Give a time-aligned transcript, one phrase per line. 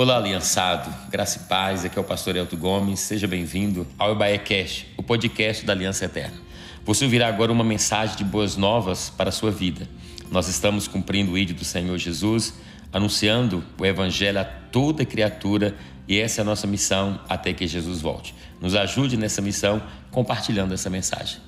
[0.00, 4.38] Olá, aliançado, graça e paz, aqui é o pastor Elton Gomes, seja bem-vindo ao Ebaé
[4.38, 6.36] Cast, o podcast da Aliança Eterna.
[6.84, 9.88] Você ouvirá agora uma mensagem de boas novas para a sua vida.
[10.30, 12.54] Nós estamos cumprindo o ídolo do Senhor Jesus,
[12.92, 15.74] anunciando o Evangelho a toda criatura
[16.06, 18.36] e essa é a nossa missão até que Jesus volte.
[18.60, 21.40] Nos ajude nessa missão compartilhando essa mensagem.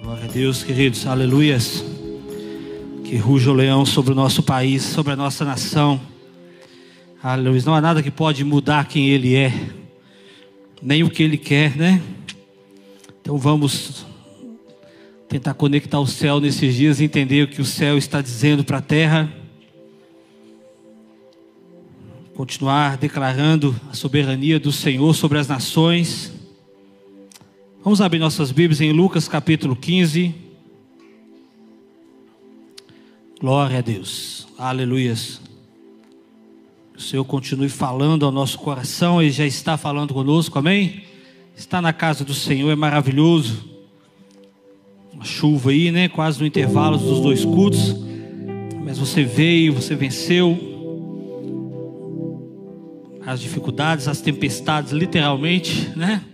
[0.00, 1.82] Glória a Deus, queridos, aleluias.
[3.02, 6.11] Que ruja o leão sobre o nosso país, sobre a nossa nação.
[7.22, 7.62] Aleluia.
[7.64, 9.52] Não há nada que pode mudar quem Ele é,
[10.82, 12.02] nem o que Ele quer, né?
[13.20, 14.04] Então vamos
[15.28, 18.78] tentar conectar o céu nesses dias e entender o que o céu está dizendo para
[18.78, 19.32] a terra.
[22.34, 26.32] Continuar declarando a soberania do Senhor sobre as nações.
[27.84, 30.34] Vamos abrir nossas Bíblias em Lucas capítulo 15.
[33.40, 34.48] Glória a Deus.
[34.58, 35.51] Aleluias.
[37.02, 41.02] Senhor continue falando ao nosso coração, Ele já está falando conosco, amém?
[41.56, 43.68] Está na casa do Senhor, é maravilhoso.
[45.12, 46.08] Uma chuva aí, né?
[46.08, 47.94] Quase no intervalo dos dois cultos.
[48.84, 50.58] Mas você veio, você venceu
[53.26, 56.24] as dificuldades, as tempestades, literalmente, né?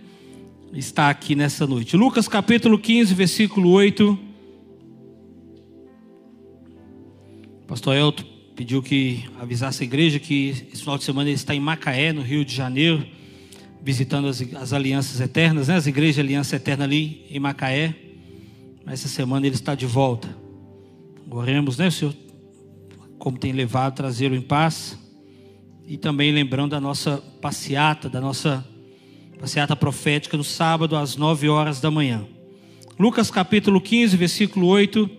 [0.73, 1.97] Está aqui nessa noite.
[1.97, 4.17] Lucas capítulo 15, versículo 8.
[7.67, 11.61] Pastor Elton pediu que avisasse a igreja que esse final de semana ele está em
[11.61, 13.07] Macaé, no Rio de Janeiro,
[13.81, 15.77] visitando as, as alianças eternas, né?
[15.77, 17.95] as igrejas aliança eterna ali em Macaé.
[18.85, 20.27] Essa semana ele está de volta.
[21.31, 22.13] Oremos, né, Senhor?
[23.17, 24.99] Como tem levado, trazê-lo em paz.
[25.87, 28.67] E também lembrando da nossa passeata, da nossa
[29.39, 32.27] passeata profética no sábado às nove horas da manhã.
[32.99, 35.18] Lucas capítulo 15, versículo 8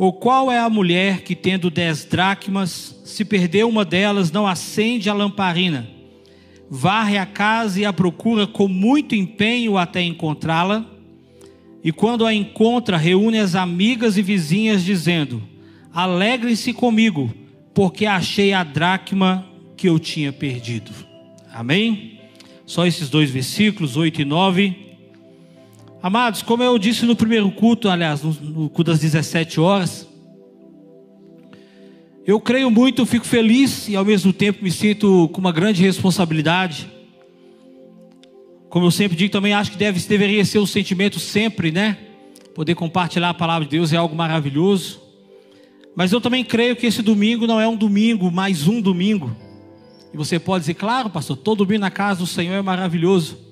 [0.00, 5.10] ou qual é a mulher que, tendo dez dracmas, se perdeu uma delas, não acende
[5.10, 5.86] a lamparina,
[6.70, 10.86] varre a casa e a procura com muito empenho até encontrá-la?
[11.84, 15.42] E quando a encontra, reúne as amigas e vizinhas, dizendo:
[15.92, 17.30] Alegrem-se comigo,
[17.74, 19.46] porque achei a dracma
[19.76, 20.92] que eu tinha perdido.
[21.52, 22.20] Amém?
[22.64, 24.89] Só esses dois versículos, 8 e 9.
[26.02, 30.08] Amados, como eu disse no primeiro culto, aliás, no, no culto das 17 horas,
[32.26, 36.90] eu creio muito, fico feliz e ao mesmo tempo me sinto com uma grande responsabilidade.
[38.70, 41.98] Como eu sempre digo, também acho que deve, deveria ser o sentimento sempre, né?
[42.54, 45.02] Poder compartilhar a palavra de Deus é algo maravilhoso.
[45.94, 49.36] Mas eu também creio que esse domingo não é um domingo, mais um domingo.
[50.14, 53.49] E você pode dizer, claro, pastor, todo domingo na casa do Senhor é maravilhoso.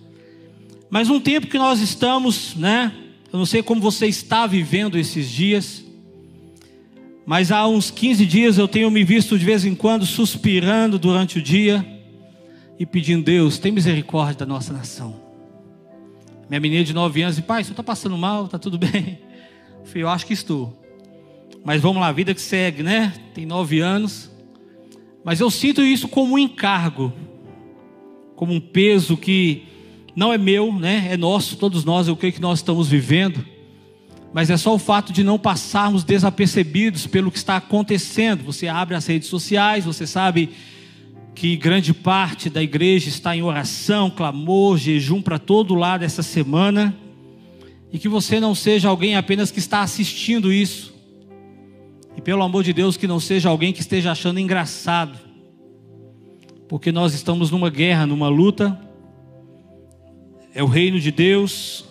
[0.91, 2.93] Mas um tempo que nós estamos, né?
[3.33, 5.85] Eu não sei como você está vivendo esses dias,
[7.27, 11.39] mas há uns 15 dias eu tenho me visto de vez em quando suspirando durante
[11.39, 11.85] o dia
[12.79, 15.21] e pedindo, Deus, tem misericórdia da nossa nação.
[16.49, 19.19] Minha menina de 9 anos, e pai, você está passando mal, está tudo bem?
[19.81, 20.75] Eu falei, eu acho que estou.
[21.63, 23.13] Mas vamos lá, a vida que segue, né?
[23.35, 24.31] Tem 9 anos.
[25.23, 27.13] Mas eu sinto isso como um encargo,
[28.35, 29.67] como um peso que
[30.19, 31.07] não é meu, né?
[31.13, 33.47] É nosso, todos nós, eu creio que nós estamos vivendo.
[34.33, 38.43] Mas é só o fato de não passarmos desapercebidos pelo que está acontecendo.
[38.43, 40.51] Você abre as redes sociais, você sabe
[41.37, 46.97] que grande parte da igreja está em oração, clamor, jejum para todo lado essa semana.
[47.93, 50.93] E que você não seja alguém apenas que está assistindo isso.
[52.17, 55.17] E pelo amor de Deus, que não seja alguém que esteja achando engraçado.
[56.69, 58.88] Porque nós estamos numa guerra, numa luta
[60.59, 61.85] é o reino de Deus,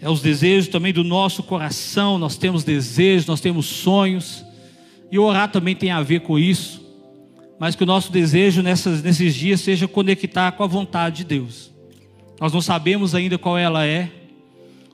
[0.00, 2.16] é os desejos também do nosso coração.
[2.16, 4.42] Nós temos desejos, nós temos sonhos,
[5.12, 6.82] e orar também tem a ver com isso.
[7.58, 11.70] Mas que o nosso desejo nessas, nesses dias seja conectar com a vontade de Deus.
[12.40, 14.10] Nós não sabemos ainda qual ela é.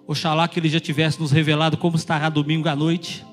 [0.04, 3.24] Oxalá que Ele já tivesse nos revelado como estará domingo à noite.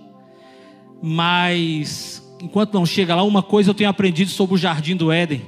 [1.02, 5.42] Mas, enquanto não chega lá, uma coisa eu tenho aprendido sobre o jardim do Éden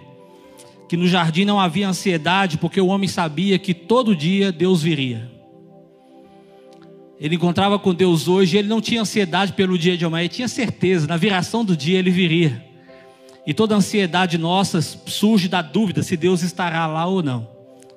[0.92, 5.32] que no jardim não havia ansiedade, porque o homem sabia que todo dia Deus viria.
[7.18, 10.50] Ele encontrava com Deus hoje, ele não tinha ansiedade pelo dia de amanhã, ele tinha
[10.50, 12.62] certeza, na viração do dia ele viria.
[13.48, 17.48] E toda ansiedade nossa surge da dúvida se Deus estará lá ou não.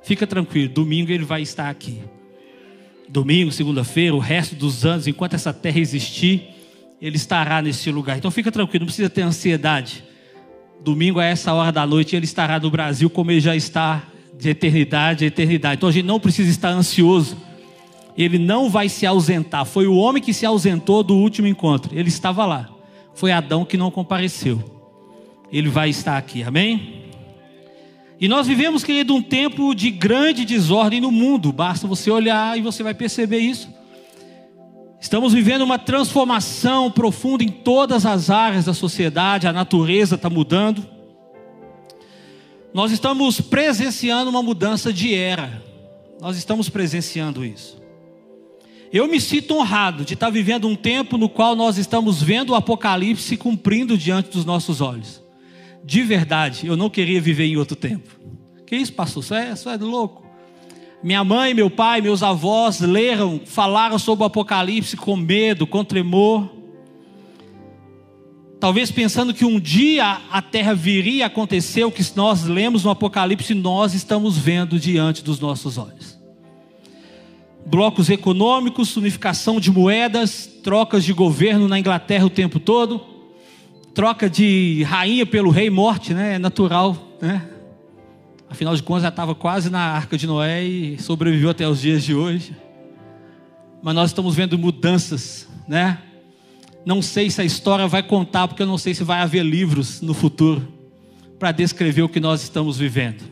[0.05, 1.99] Fica tranquilo, domingo ele vai estar aqui.
[3.08, 6.49] Domingo, segunda-feira, o resto dos anos, enquanto essa terra existir,
[7.02, 8.17] ele estará nesse lugar.
[8.17, 10.13] Então fica tranquilo, não precisa ter ansiedade.
[10.82, 14.04] Domingo a essa hora da noite ele estará no Brasil como ele já está
[14.38, 15.76] de eternidade a eternidade.
[15.76, 17.36] Então a gente não precisa estar ansioso.
[18.16, 19.64] Ele não vai se ausentar.
[19.64, 21.96] Foi o homem que se ausentou do último encontro.
[21.96, 22.68] Ele estava lá.
[23.14, 24.62] Foi Adão que não compareceu.
[25.50, 27.04] Ele vai estar aqui, amém?
[28.20, 32.62] E nós vivemos, querido, um tempo de grande desordem no mundo, basta você olhar e
[32.62, 33.68] você vai perceber isso.
[35.04, 40.82] Estamos vivendo uma transformação profunda em todas as áreas da sociedade, a natureza está mudando.
[42.72, 45.62] Nós estamos presenciando uma mudança de era,
[46.22, 47.76] nós estamos presenciando isso.
[48.90, 52.54] Eu me sinto honrado de estar vivendo um tempo no qual nós estamos vendo o
[52.54, 55.22] Apocalipse cumprindo diante dos nossos olhos.
[55.84, 58.08] De verdade, eu não queria viver em outro tempo.
[58.66, 59.22] Que isso, pastor?
[59.22, 60.23] Isso é, isso é louco.
[61.04, 66.48] Minha mãe, meu pai, meus avós leram, falaram sobre o Apocalipse com medo, com tremor.
[68.58, 72.90] Talvez pensando que um dia a terra viria a acontecer o que nós lemos no
[72.90, 76.18] Apocalipse, nós estamos vendo diante dos nossos olhos.
[77.66, 82.98] Blocos econômicos, unificação de moedas, trocas de governo na Inglaterra o tempo todo,
[83.92, 86.36] troca de rainha pelo rei morte, né?
[86.36, 87.50] É natural, né?
[88.49, 92.05] Afinal de contas, já estava quase na arca de Noé e sobreviveu até os dias
[92.05, 92.55] de hoje.
[93.82, 95.99] Mas nós estamos vendo mudanças, né?
[96.87, 100.00] Não sei se a história vai contar, porque eu não sei se vai haver livros
[100.00, 100.73] no futuro
[101.38, 103.23] para descrever o que nós estamos vivendo.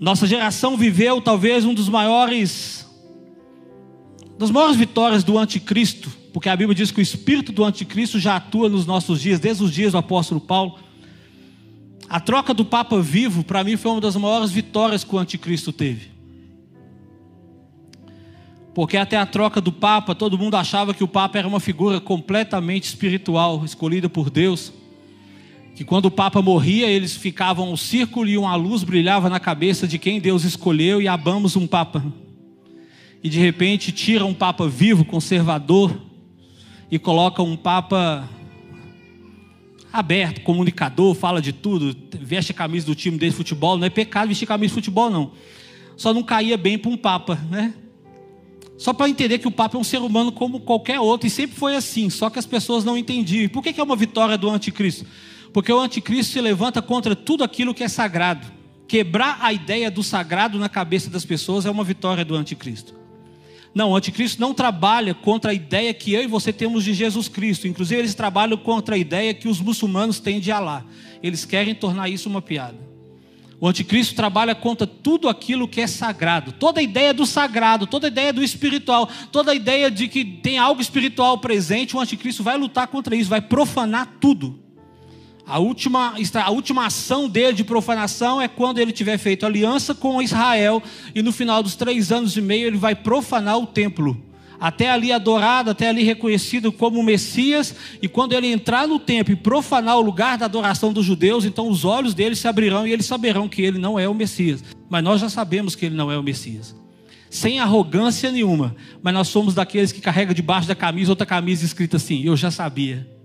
[0.00, 2.86] Nossa geração viveu talvez um dos maiores
[4.38, 8.36] das maiores vitórias do anticristo, porque a Bíblia diz que o espírito do anticristo já
[8.36, 10.78] atua nos nossos dias, desde os dias do apóstolo Paulo.
[12.08, 15.72] A troca do Papa vivo, para mim, foi uma das maiores vitórias que o anticristo
[15.72, 16.08] teve.
[18.74, 22.00] Porque até a troca do Papa, todo mundo achava que o Papa era uma figura
[22.00, 24.72] completamente espiritual, escolhida por Deus.
[25.74, 29.86] Que quando o Papa morria, eles ficavam um círculo e uma luz brilhava na cabeça
[29.86, 32.04] de quem Deus escolheu e abamos um Papa.
[33.22, 36.00] E de repente tira um Papa vivo, conservador,
[36.90, 38.28] e coloca um Papa
[39.92, 43.90] aberto, comunicador, fala de tudo, veste a camisa do time dele de futebol, não é
[43.90, 45.32] pecado vestir camisa de futebol, não.
[45.96, 47.74] Só não caía bem para um Papa, né?
[48.76, 51.56] Só para entender que o Papa é um ser humano como qualquer outro, e sempre
[51.56, 53.44] foi assim, só que as pessoas não entendiam.
[53.44, 55.04] E por que é uma vitória do anticristo?
[55.52, 58.46] Porque o anticristo se levanta contra tudo aquilo que é sagrado.
[58.86, 62.97] Quebrar a ideia do sagrado na cabeça das pessoas é uma vitória do anticristo.
[63.74, 67.28] Não, o anticristo não trabalha contra a ideia que eu e você temos de Jesus
[67.28, 67.68] Cristo.
[67.68, 70.84] Inclusive, eles trabalham contra a ideia que os muçulmanos têm de Alá.
[71.22, 72.88] Eles querem tornar isso uma piada.
[73.60, 76.52] O anticristo trabalha contra tudo aquilo que é sagrado.
[76.52, 80.24] Toda a ideia do sagrado, toda a ideia do espiritual, toda a ideia de que
[80.24, 84.67] tem algo espiritual presente, o anticristo vai lutar contra isso, vai profanar tudo.
[85.48, 86.14] A última,
[86.44, 90.82] a última ação dele de profanação é quando ele tiver feito aliança com Israel
[91.14, 94.22] e no final dos três anos e meio ele vai profanar o templo.
[94.60, 99.36] Até ali adorado, até ali reconhecido como Messias, e quando ele entrar no templo e
[99.36, 103.06] profanar o lugar da adoração dos judeus, então os olhos dele se abrirão e eles
[103.06, 104.62] saberão que ele não é o Messias.
[104.90, 106.76] Mas nós já sabemos que ele não é o Messias.
[107.30, 111.96] Sem arrogância nenhuma, mas nós somos daqueles que carrega debaixo da camisa outra camisa escrita
[111.96, 113.17] assim: Eu já sabia.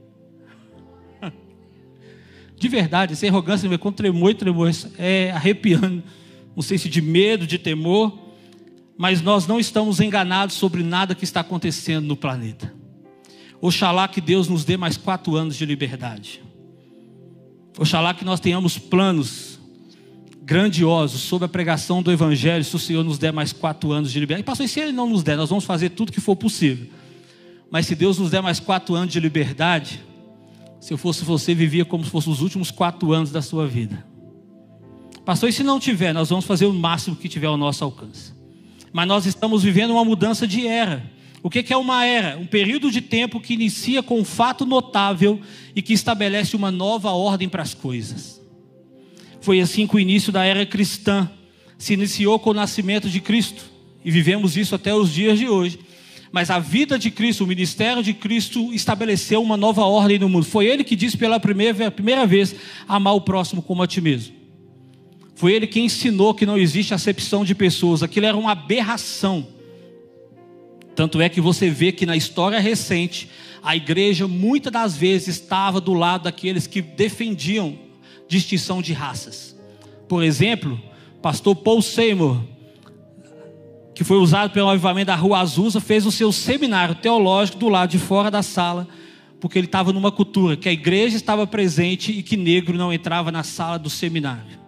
[2.63, 6.01] De verdade, sem arrogância, com tremor e tremor, é arrepiando.
[6.55, 8.17] Não sei se de medo, de temor,
[8.97, 12.73] mas nós não estamos enganados sobre nada que está acontecendo no planeta.
[13.59, 16.41] Oxalá que Deus nos dê mais quatro anos de liberdade.
[17.77, 19.59] Oxalá que nós tenhamos planos
[20.41, 24.21] grandiosos sobre a pregação do Evangelho, se o Senhor nos der mais quatro anos de
[24.21, 24.43] liberdade.
[24.43, 26.87] E pastor, e se Ele não nos der, nós vamos fazer tudo que for possível.
[27.69, 29.99] Mas se Deus nos der mais quatro anos de liberdade,
[30.83, 34.05] se eu fosse você, vivia como se fossem os últimos quatro anos da sua vida.
[35.23, 38.33] Pastor, e se não tiver, nós vamos fazer o máximo que tiver ao nosso alcance.
[38.91, 41.09] Mas nós estamos vivendo uma mudança de era.
[41.41, 42.37] O que é uma era?
[42.37, 45.39] Um período de tempo que inicia com um fato notável
[45.73, 48.41] e que estabelece uma nova ordem para as coisas.
[49.39, 51.31] Foi assim que o início da era cristã
[51.77, 53.63] se iniciou com o nascimento de Cristo.
[54.03, 55.79] E vivemos isso até os dias de hoje.
[56.33, 60.47] Mas a vida de Cristo, o ministério de Cristo estabeleceu uma nova ordem no mundo.
[60.47, 62.55] Foi ele que disse pela primeira, primeira vez:
[62.87, 64.33] amar o próximo como a ti mesmo.
[65.35, 68.01] Foi ele que ensinou que não existe acepção de pessoas.
[68.01, 69.45] Aquilo era uma aberração.
[70.95, 73.29] Tanto é que você vê que na história recente,
[73.61, 77.77] a igreja muitas das vezes estava do lado daqueles que defendiam
[78.27, 79.55] distinção de raças.
[80.07, 80.81] Por exemplo,
[81.21, 82.41] pastor Paul Seymour,
[83.93, 87.91] que foi usado pelo avivamento da Rua Azusa, fez o seu seminário teológico do lado
[87.91, 88.87] de fora da sala,
[89.39, 93.31] porque ele estava numa cultura que a igreja estava presente e que negro não entrava
[93.31, 94.63] na sala do seminário.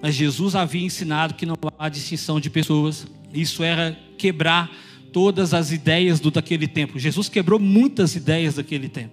[0.00, 3.06] Mas Jesus havia ensinado que não há distinção de pessoas.
[3.32, 4.70] Isso era quebrar
[5.12, 6.98] todas as ideias do daquele tempo.
[6.98, 9.12] Jesus quebrou muitas ideias daquele tempo.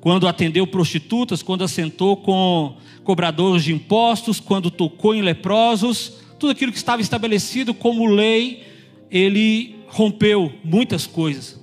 [0.00, 6.72] quando atendeu prostitutas, quando assentou com cobradores de impostos, quando tocou em leprosos, tudo aquilo
[6.72, 8.64] que estava estabelecido como lei,
[9.10, 11.58] ele rompeu muitas coisas.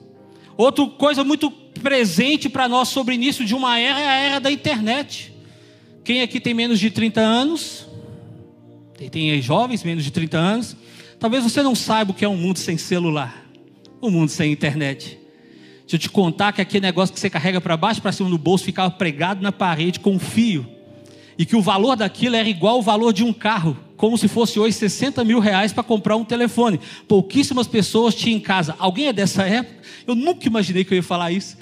[0.58, 4.51] Outra coisa muito presente para nós sobre início de uma era é a era da
[4.51, 5.34] internet.
[6.03, 7.88] Quem aqui tem menos de 30 anos?
[8.98, 10.75] Tem, tem jovens menos de 30 anos?
[11.20, 13.46] Talvez você não saiba o que é um mundo sem celular,
[14.01, 15.18] um mundo sem internet.
[15.82, 18.38] Deixa eu te contar que aquele negócio que você carrega para baixo, para cima no
[18.38, 20.65] bolso, ficava pregado na parede com um fio.
[21.38, 24.60] E que o valor daquilo era igual ao valor de um carro, como se fosse
[24.60, 26.77] hoje 60 mil reais para comprar um telefone.
[27.07, 28.75] Pouquíssimas pessoas tinham em casa.
[28.77, 29.81] Alguém é dessa época?
[30.05, 31.57] Eu nunca imaginei que eu ia falar isso.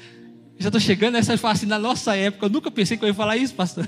[0.58, 3.14] já estou chegando nessa fase, assim, na nossa época, eu nunca pensei que eu ia
[3.14, 3.88] falar isso, pastor.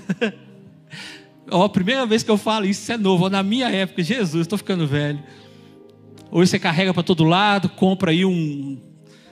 [1.49, 3.27] Ó, a primeira vez que eu falo isso, isso é novo.
[3.27, 5.23] Na minha época, Jesus, estou ficando velho.
[6.29, 8.79] Hoje você carrega para todo lado, compra aí um,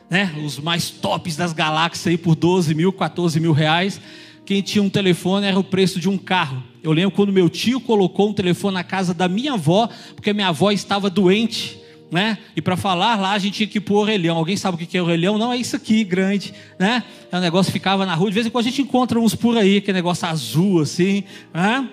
[0.10, 4.02] né, os mais tops das galáxias aí por 12 mil, 14 mil reais.
[4.48, 6.71] Quem tinha um telefone era o preço de um carro.
[6.84, 10.48] Eu lembro quando meu tio colocou um telefone na casa da minha avó, porque minha
[10.48, 11.80] avó estava doente.
[12.10, 12.38] Né?
[12.58, 14.36] E para falar lá a gente tinha que pôr orelhão.
[14.36, 15.38] Alguém sabe o que é orelhão?
[15.38, 17.06] Não, é isso aqui, grande, né?
[17.32, 18.30] É um negócio ficava na rua.
[18.30, 21.24] De vez em quando a gente encontra uns por aí, que é negócio azul assim,
[21.54, 21.88] né?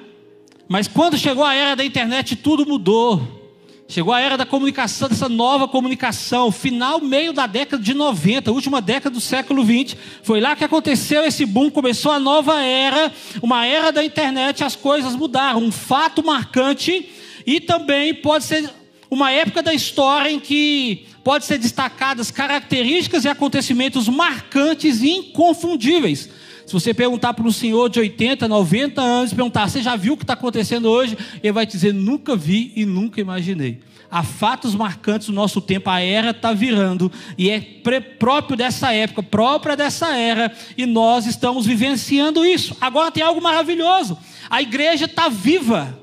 [0.68, 3.37] Mas quando chegou a era da internet, tudo mudou.
[3.90, 8.82] Chegou a era da comunicação, dessa nova comunicação, final, meio da década de 90, última
[8.82, 9.96] década do século 20.
[10.22, 13.10] Foi lá que aconteceu esse boom, começou a nova era,
[13.42, 15.62] uma era da internet, as coisas mudaram.
[15.62, 17.08] Um fato marcante
[17.46, 18.68] e também pode ser
[19.10, 26.28] uma época da história em que pode ser destacadas características e acontecimentos marcantes e inconfundíveis.
[26.68, 30.16] Se você perguntar para um senhor de 80, 90 anos, perguntar, você já viu o
[30.18, 31.16] que está acontecendo hoje?
[31.42, 33.80] Ele vai dizer, nunca vi e nunca imaginei.
[34.10, 39.22] Há fatos marcantes do nosso tempo, a era está virando, e é próprio dessa época,
[39.22, 42.76] própria dessa era, e nós estamos vivenciando isso.
[42.82, 44.18] Agora tem algo maravilhoso:
[44.50, 45.98] a igreja está viva,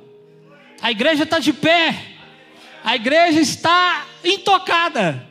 [0.81, 1.95] a igreja está de pé,
[2.84, 5.27] a igreja está intocada.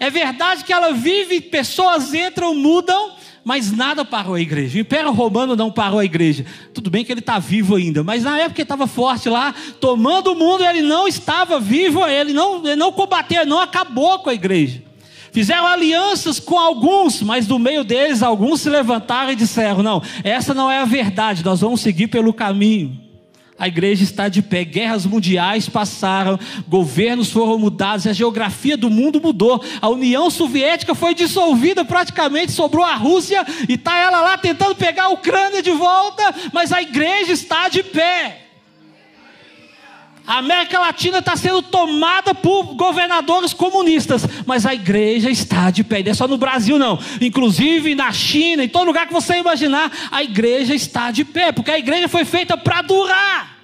[0.00, 3.14] É verdade que ela vive, pessoas entram, mudam,
[3.44, 4.78] mas nada parou a igreja.
[4.78, 6.46] O Império Romano não parou a igreja.
[6.72, 10.32] Tudo bem que ele está vivo ainda, mas na época ele estava forte lá, tomando
[10.32, 14.34] o mundo, ele não estava vivo, ele não, ele não combateu, não acabou com a
[14.34, 14.82] igreja.
[15.30, 20.54] Fizeram alianças com alguns, mas do meio deles alguns se levantaram e disseram: Não, essa
[20.54, 23.04] não é a verdade, nós vamos seguir pelo caminho.
[23.56, 29.20] A igreja está de pé, guerras mundiais passaram, governos foram mudados, a geografia do mundo
[29.20, 29.62] mudou.
[29.80, 35.04] A União Soviética foi dissolvida praticamente, sobrou a Rússia e está ela lá tentando pegar
[35.04, 38.43] a Ucrânia de volta, mas a igreja está de pé.
[40.26, 46.02] A América Latina está sendo tomada por governadores comunistas, mas a igreja está de pé.
[46.02, 46.98] Não é só no Brasil, não.
[47.20, 51.70] Inclusive na China, em todo lugar que você imaginar, a igreja está de pé, porque
[51.70, 53.54] a igreja foi feita para durar.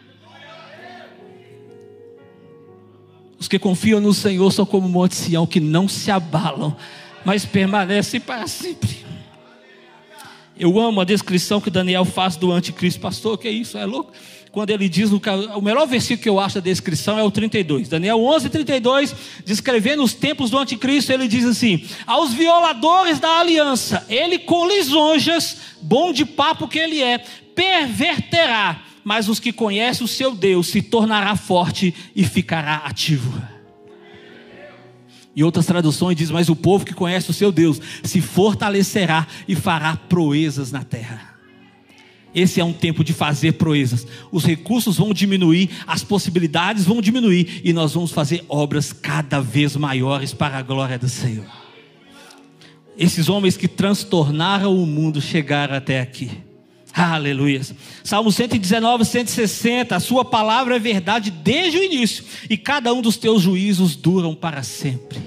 [3.38, 6.76] Os que confiam no Senhor são como o Monte Sião, que não se abalam,
[7.24, 8.99] mas permanecem para sempre.
[10.60, 13.00] Eu amo a descrição que Daniel faz do anticristo.
[13.00, 13.78] Pastor, que é isso?
[13.78, 14.12] É louco?
[14.52, 17.88] quando ele diz, o melhor versículo que eu acho da descrição é o 32.
[17.88, 19.14] Daniel 11, 32,
[19.44, 25.56] descrevendo os tempos do anticristo, ele diz assim: Aos violadores da aliança, ele com lisonjas,
[25.80, 27.18] bom de papo que ele é,
[27.54, 33.40] perverterá, mas os que conhecem o seu Deus se tornará forte e ficará ativo.
[35.34, 39.54] E outras traduções diz: Mas o povo que conhece o seu Deus se fortalecerá e
[39.54, 41.30] fará proezas na terra.
[42.34, 44.06] Esse é um tempo de fazer proezas.
[44.30, 49.74] Os recursos vão diminuir, as possibilidades vão diminuir e nós vamos fazer obras cada vez
[49.74, 51.46] maiores para a glória do Senhor.
[52.96, 56.30] Esses homens que transtornaram o mundo chegaram até aqui.
[56.92, 57.62] Aleluia.
[58.02, 59.94] Salmo 119, 160.
[59.94, 64.34] A sua palavra é verdade desde o início, e cada um dos teus juízos duram
[64.34, 65.18] para sempre.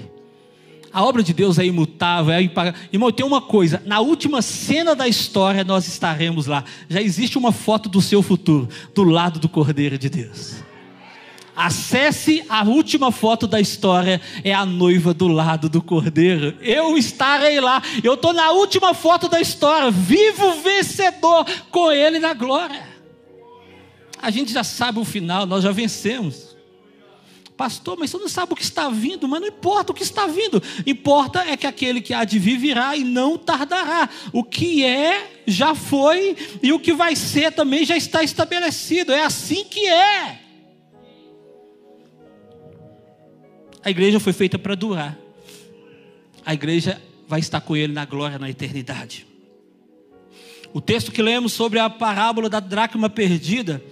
[0.92, 2.80] A obra de Deus é imutável, é impagável.
[2.92, 6.62] Irmão, tem uma coisa: na última cena da história nós estaremos lá.
[6.88, 10.63] Já existe uma foto do seu futuro, do lado do Cordeiro de Deus.
[11.56, 16.56] Acesse a última foto da história, é a noiva do lado do cordeiro.
[16.60, 17.80] Eu estarei lá.
[18.02, 22.88] Eu estou na última foto da história, vivo vencedor com ele na glória.
[24.20, 26.54] A gente já sabe o final, nós já vencemos.
[27.56, 30.26] Pastor, mas você não sabe o que está vindo, mas não importa o que está
[30.26, 30.60] vindo.
[30.84, 34.08] Importa é que aquele que há de vir virá e não tardará.
[34.32, 39.12] O que é, já foi, e o que vai ser também já está estabelecido.
[39.12, 40.43] É assim que é.
[43.84, 45.18] A igreja foi feita para durar.
[46.44, 49.26] A igreja vai estar com ele na glória na eternidade.
[50.72, 53.84] O texto que lemos sobre a parábola da dracma perdida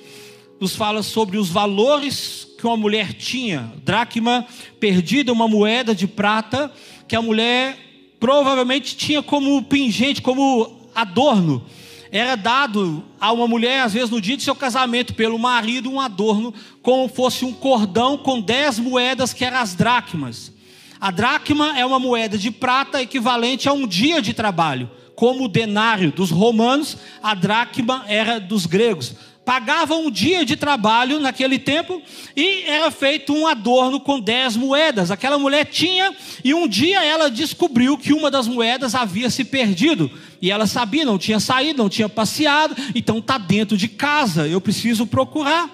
[0.59, 3.71] nos fala sobre os valores que uma mulher tinha.
[3.85, 4.47] Dracma
[4.81, 6.73] perdida, uma moeda de prata
[7.07, 7.79] que a mulher
[8.19, 11.67] provavelmente tinha como pingente, como adorno
[12.13, 15.99] era dado a uma mulher, às vezes no dia de seu casamento, pelo marido, um
[15.99, 16.53] adorno,
[16.83, 20.53] como fosse um cordão com dez moedas, que eram as dracmas.
[21.01, 24.91] A dracma é uma moeda de prata equivalente a um dia de trabalho.
[25.17, 31.19] Como o denário dos romanos, a dracma era dos gregos pagavam um dia de trabalho
[31.19, 32.01] naquele tempo
[32.37, 35.11] e era feito um adorno com dez moedas.
[35.11, 40.11] Aquela mulher tinha e um dia ela descobriu que uma das moedas havia se perdido.
[40.41, 44.61] E ela sabia, não tinha saído, não tinha passeado, então está dentro de casa, eu
[44.61, 45.69] preciso procurar.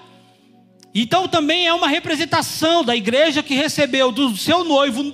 [0.93, 5.13] Então também é uma representação da igreja que recebeu do seu noivo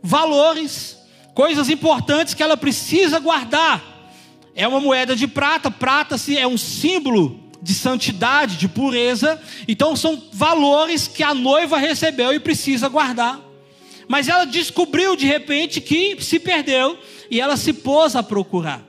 [0.00, 0.96] valores,
[1.34, 3.82] coisas importantes que ela precisa guardar.
[4.54, 9.42] É uma moeda de prata, prata é um símbolo de santidade, de pureza.
[9.66, 13.40] Então são valores que a noiva recebeu e precisa guardar.
[14.06, 16.96] Mas ela descobriu de repente que se perdeu
[17.28, 18.86] e ela se pôs a procurar.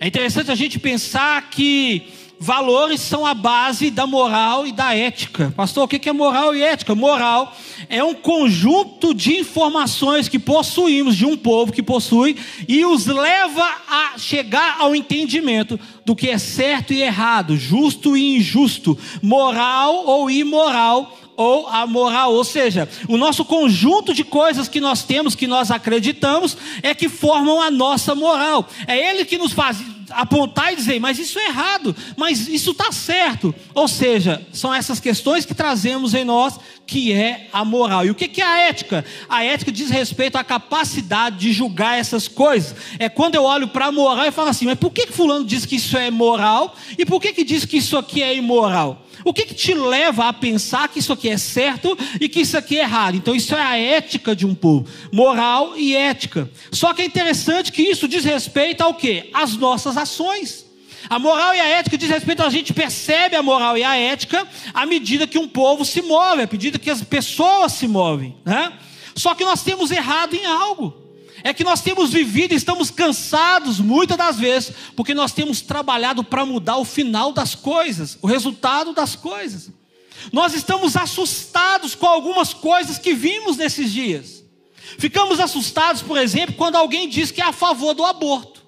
[0.00, 5.52] É interessante a gente pensar que valores são a base da moral e da ética.
[5.56, 6.94] Pastor, o que é moral e ética?
[6.94, 7.54] Moral
[7.88, 12.36] é um conjunto de informações que possuímos de um povo que possui
[12.68, 18.36] e os leva a chegar ao entendimento do que é certo e errado, justo e
[18.36, 24.80] injusto, moral ou imoral ou a moral, ou seja, o nosso conjunto de coisas que
[24.80, 28.66] nós temos, que nós acreditamos, é que formam a nossa moral.
[28.86, 29.76] É ele que nos faz
[30.10, 33.54] apontar e dizer, mas isso é errado, mas isso está certo.
[33.74, 38.06] Ou seja, são essas questões que trazemos em nós, que é a moral.
[38.06, 39.04] E o que é a ética?
[39.28, 42.76] A ética diz respeito à capacidade de julgar essas coisas.
[42.98, 45.66] É quando eu olho para a moral e falo assim, mas por que fulano diz
[45.66, 46.76] que isso é moral?
[46.96, 49.02] E por que, que diz que isso aqui é imoral?
[49.24, 52.56] O que, que te leva a pensar que isso aqui é certo e que isso
[52.56, 53.16] aqui é errado?
[53.16, 56.48] Então, isso é a ética de um povo, moral e ética.
[56.70, 59.28] Só que é interessante que isso diz respeito ao que?
[59.32, 60.65] As nossas ações.
[61.08, 64.46] A moral e a ética diz respeito a gente percebe a moral e a ética
[64.74, 68.36] à medida que um povo se move, à medida que as pessoas se movem.
[68.44, 68.72] Né?
[69.14, 71.06] Só que nós temos errado em algo
[71.48, 76.24] é que nós temos vivido e estamos cansados muitas das vezes, porque nós temos trabalhado
[76.24, 79.70] para mudar o final das coisas, o resultado das coisas.
[80.32, 84.42] Nós estamos assustados com algumas coisas que vimos nesses dias.
[84.98, 88.65] Ficamos assustados, por exemplo, quando alguém diz que é a favor do aborto.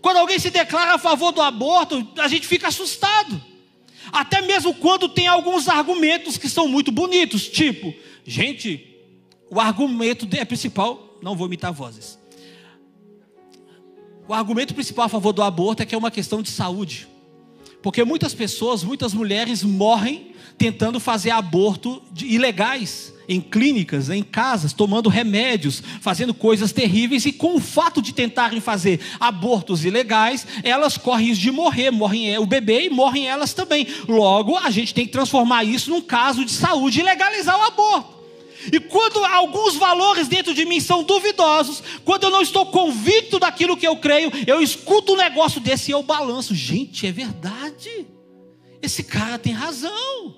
[0.00, 3.40] Quando alguém se declara a favor do aborto, a gente fica assustado.
[4.12, 8.96] Até mesmo quando tem alguns argumentos que são muito bonitos, tipo, gente,
[9.50, 12.18] o argumento é principal não vou imitar vozes.
[14.26, 17.08] O argumento principal a favor do aborto é que é uma questão de saúde.
[17.82, 24.72] Porque muitas pessoas, muitas mulheres morrem tentando fazer aborto de, ilegais em clínicas, em casas,
[24.72, 30.98] tomando remédios, fazendo coisas terríveis e com o fato de tentarem fazer abortos ilegais, elas
[30.98, 33.86] correm de morrer, morrem o bebê e morrem elas também.
[34.08, 38.19] Logo, a gente tem que transformar isso num caso de saúde e legalizar o aborto.
[38.72, 43.76] E quando alguns valores dentro de mim são duvidosos, quando eu não estou convicto daquilo
[43.76, 46.54] que eu creio, eu escuto um negócio desse e eu balanço.
[46.54, 48.06] Gente, é verdade.
[48.82, 50.36] Esse cara tem razão.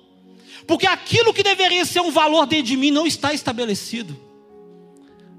[0.65, 4.17] Porque aquilo que deveria ser um valor dentro de mim não está estabelecido.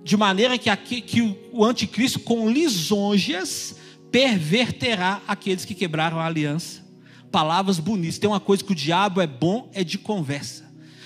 [0.02, 3.76] De maneira que, aqui, que o anticristo, com lisonjas,
[4.10, 6.84] perverterá aqueles que quebraram a aliança.
[7.32, 8.18] Palavras bonitas.
[8.18, 10.63] Tem uma coisa que o diabo é bom, é de conversa.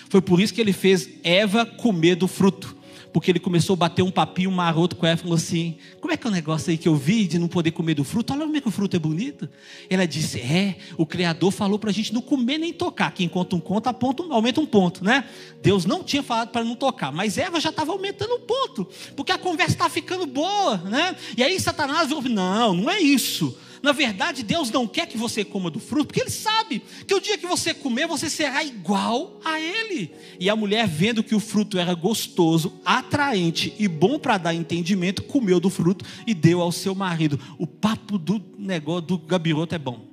[0.09, 2.79] Foi por isso que ele fez Eva comer do fruto.
[3.13, 6.17] Porque ele começou a bater um papinho maroto com ela e falou assim: Como é
[6.17, 8.33] que é o negócio aí que eu vi de não poder comer do fruto?
[8.33, 9.49] Olha como é que o fruto é bonito.
[9.89, 13.11] Ela disse: É, o Criador falou para a gente não comer nem tocar.
[13.13, 15.25] Quem conta um conto aponta, aumenta um ponto, né?
[15.63, 19.33] Deus não tinha falado para não tocar, mas Eva já estava aumentando um ponto, porque
[19.33, 21.17] a conversa está ficando boa, né?
[21.37, 23.57] E aí Satanás falou: Não, não é isso.
[23.83, 27.21] Na verdade, Deus não quer que você coma do fruto, porque Ele sabe que o
[27.21, 30.11] dia que você comer, você será igual a Ele.
[30.41, 35.23] E a mulher, vendo que o fruto era gostoso, atraente e bom para dar entendimento,
[35.23, 37.39] comeu do fruto e deu ao seu marido.
[37.59, 40.07] O papo do negócio do gabiroto é bom.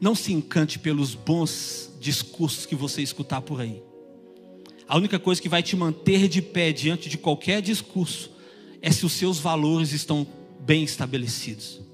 [0.00, 3.82] Não se encante pelos bons discursos que você escutar por aí.
[4.88, 8.30] A única coisa que vai te manter de pé diante de qualquer discurso
[8.80, 10.26] é se os seus valores estão
[10.66, 11.86] bem estabelecidos.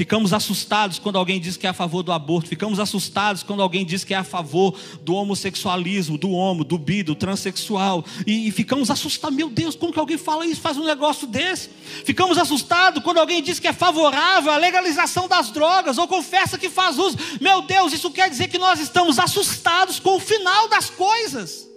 [0.00, 2.48] Ficamos assustados quando alguém diz que é a favor do aborto.
[2.48, 7.02] Ficamos assustados quando alguém diz que é a favor do homossexualismo, do homo, do bi,
[7.02, 8.02] do transexual.
[8.26, 9.36] E, e ficamos assustados.
[9.36, 11.68] Meu Deus, como que alguém fala isso, faz um negócio desse?
[12.02, 16.70] Ficamos assustados quando alguém diz que é favorável à legalização das drogas ou confessa que
[16.70, 17.18] faz uso.
[17.38, 21.69] Meu Deus, isso quer dizer que nós estamos assustados com o final das coisas.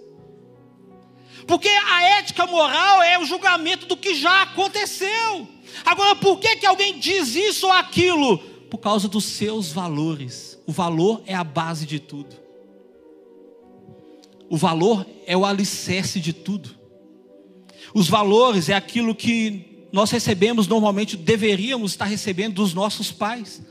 [1.46, 5.48] Porque a ética moral é o julgamento do que já aconteceu.
[5.84, 8.38] Agora, por que, que alguém diz isso ou aquilo?
[8.70, 10.58] Por causa dos seus valores.
[10.66, 12.36] O valor é a base de tudo.
[14.48, 16.70] O valor é o alicerce de tudo.
[17.92, 23.62] Os valores é aquilo que nós recebemos normalmente, deveríamos estar recebendo dos nossos pais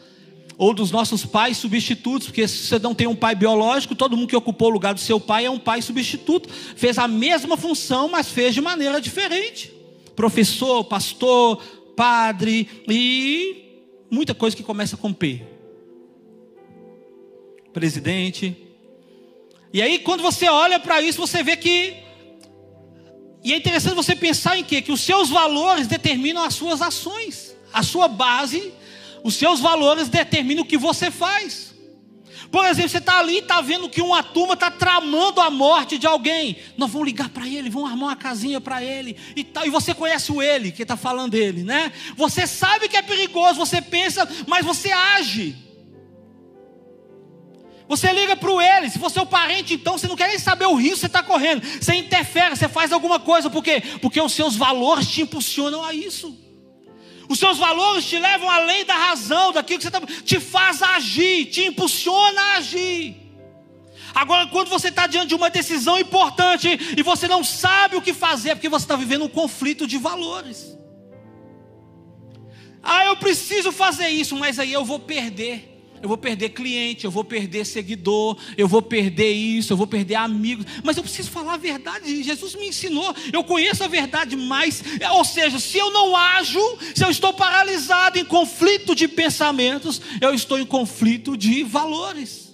[0.58, 4.30] ou dos nossos pais substitutos, porque se você não tem um pai biológico, todo mundo
[4.30, 8.08] que ocupou o lugar do seu pai é um pai substituto, fez a mesma função,
[8.08, 9.74] mas fez de maneira diferente.
[10.16, 11.58] Professor, pastor,
[11.96, 13.64] padre e
[14.10, 15.42] muita coisa que começa com P.
[17.74, 18.56] Presidente.
[19.74, 21.96] E aí, quando você olha para isso, você vê que.
[23.44, 24.82] E é interessante você pensar em quê?
[24.82, 27.56] Que os seus valores determinam as suas ações.
[27.74, 28.72] A sua base
[29.24, 31.74] os seus valores determinam o que você faz.
[32.52, 36.06] Por exemplo, você está ali, está vendo que uma turma está tramando a morte de
[36.06, 36.58] alguém.
[36.78, 39.66] Nós vamos ligar para ele, vamos armar uma casinha para ele e tal.
[39.66, 41.92] E você conhece o ele que está falando dele, né?
[42.16, 45.56] Você sabe que é perigoso, você pensa, mas você age.
[47.88, 50.38] Você liga para o ele, se você é o parente, então você não quer nem
[50.38, 51.64] saber o risco que você está correndo.
[51.64, 53.82] Você interfere, você faz alguma coisa, por quê?
[54.00, 56.43] Porque os seus valores te impulsionam a isso.
[57.30, 60.02] Os seus valores te levam além da razão, daquilo que você está.
[60.24, 63.24] te faz agir, te impulsiona a agir.
[64.14, 68.14] Agora, quando você está diante de uma decisão importante e você não sabe o que
[68.14, 70.78] fazer, é porque você está vivendo um conflito de valores.
[72.84, 75.73] Ah, eu preciso fazer isso, mas aí eu vou perder
[76.04, 80.16] eu vou perder cliente, eu vou perder seguidor, eu vou perder isso, eu vou perder
[80.16, 80.66] amigos.
[80.84, 82.22] Mas eu preciso falar a verdade.
[82.22, 84.84] Jesus me ensinou, eu conheço a verdade mais.
[85.14, 86.60] Ou seja, se eu não ajo,
[86.94, 92.54] se eu estou paralisado em conflito de pensamentos, eu estou em conflito de valores.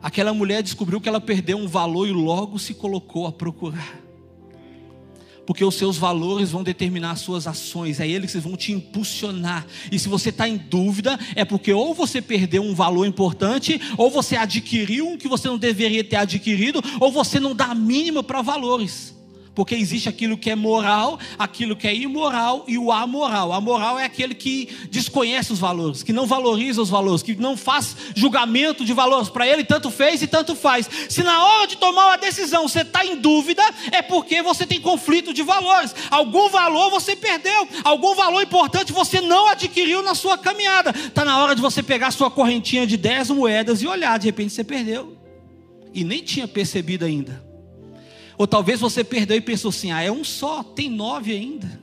[0.00, 3.99] Aquela mulher descobriu que ela perdeu um valor e logo se colocou a procurar
[5.46, 9.66] porque os seus valores vão determinar as suas ações, é eles que vão te impulsionar.
[9.90, 14.10] E se você está em dúvida, é porque ou você perdeu um valor importante, ou
[14.10, 18.22] você adquiriu um que você não deveria ter adquirido, ou você não dá a mínima
[18.22, 19.19] para valores.
[19.60, 23.52] Porque existe aquilo que é moral, aquilo que é imoral e o amoral.
[23.52, 27.58] A moral é aquele que desconhece os valores, que não valoriza os valores, que não
[27.58, 29.28] faz julgamento de valores.
[29.28, 30.88] Para ele, tanto fez e tanto faz.
[31.10, 34.80] Se na hora de tomar uma decisão você está em dúvida, é porque você tem
[34.80, 35.94] conflito de valores.
[36.10, 40.88] Algum valor você perdeu, algum valor importante você não adquiriu na sua caminhada.
[40.88, 44.54] Está na hora de você pegar sua correntinha de 10 moedas e olhar, de repente
[44.54, 45.18] você perdeu.
[45.92, 47.49] E nem tinha percebido ainda.
[48.40, 51.78] Ou talvez você perdeu e pensou assim: ah, é um só, tem nove ainda.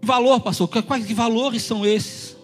[0.00, 0.66] Que valor, pastor?
[0.66, 2.34] Quais que valores são esses?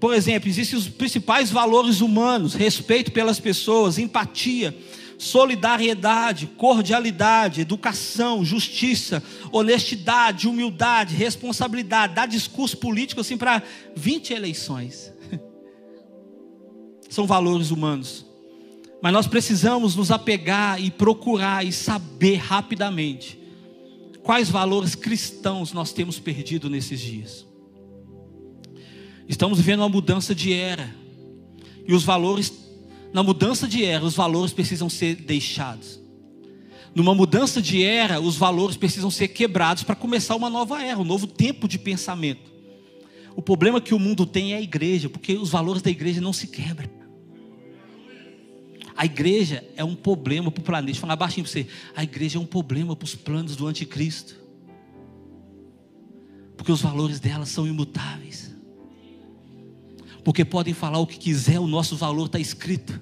[0.00, 4.76] Por exemplo, existem os principais valores humanos: respeito pelas pessoas, empatia,
[5.16, 12.16] solidariedade, cordialidade, educação, justiça, honestidade, humildade, responsabilidade.
[12.16, 13.62] Dá discurso político assim para
[13.94, 15.12] 20 eleições.
[17.08, 18.27] São valores humanos.
[19.00, 23.38] Mas nós precisamos nos apegar e procurar e saber rapidamente
[24.22, 27.46] quais valores cristãos nós temos perdido nesses dias.
[29.28, 30.94] Estamos vivendo uma mudança de era.
[31.86, 32.52] E os valores,
[33.12, 36.00] na mudança de era, os valores precisam ser deixados.
[36.94, 41.04] Numa mudança de era, os valores precisam ser quebrados para começar uma nova era, um
[41.04, 42.50] novo tempo de pensamento.
[43.36, 46.32] O problema que o mundo tem é a igreja, porque os valores da igreja não
[46.32, 46.97] se quebram.
[48.98, 50.86] A igreja é um problema para o planeta.
[50.86, 51.68] Deixa eu falar baixinho para você.
[51.94, 54.34] A igreja é um problema para os planos do anticristo.
[56.56, 58.52] Porque os valores dela são imutáveis.
[60.24, 63.00] Porque podem falar o que quiser, o nosso valor está escrito.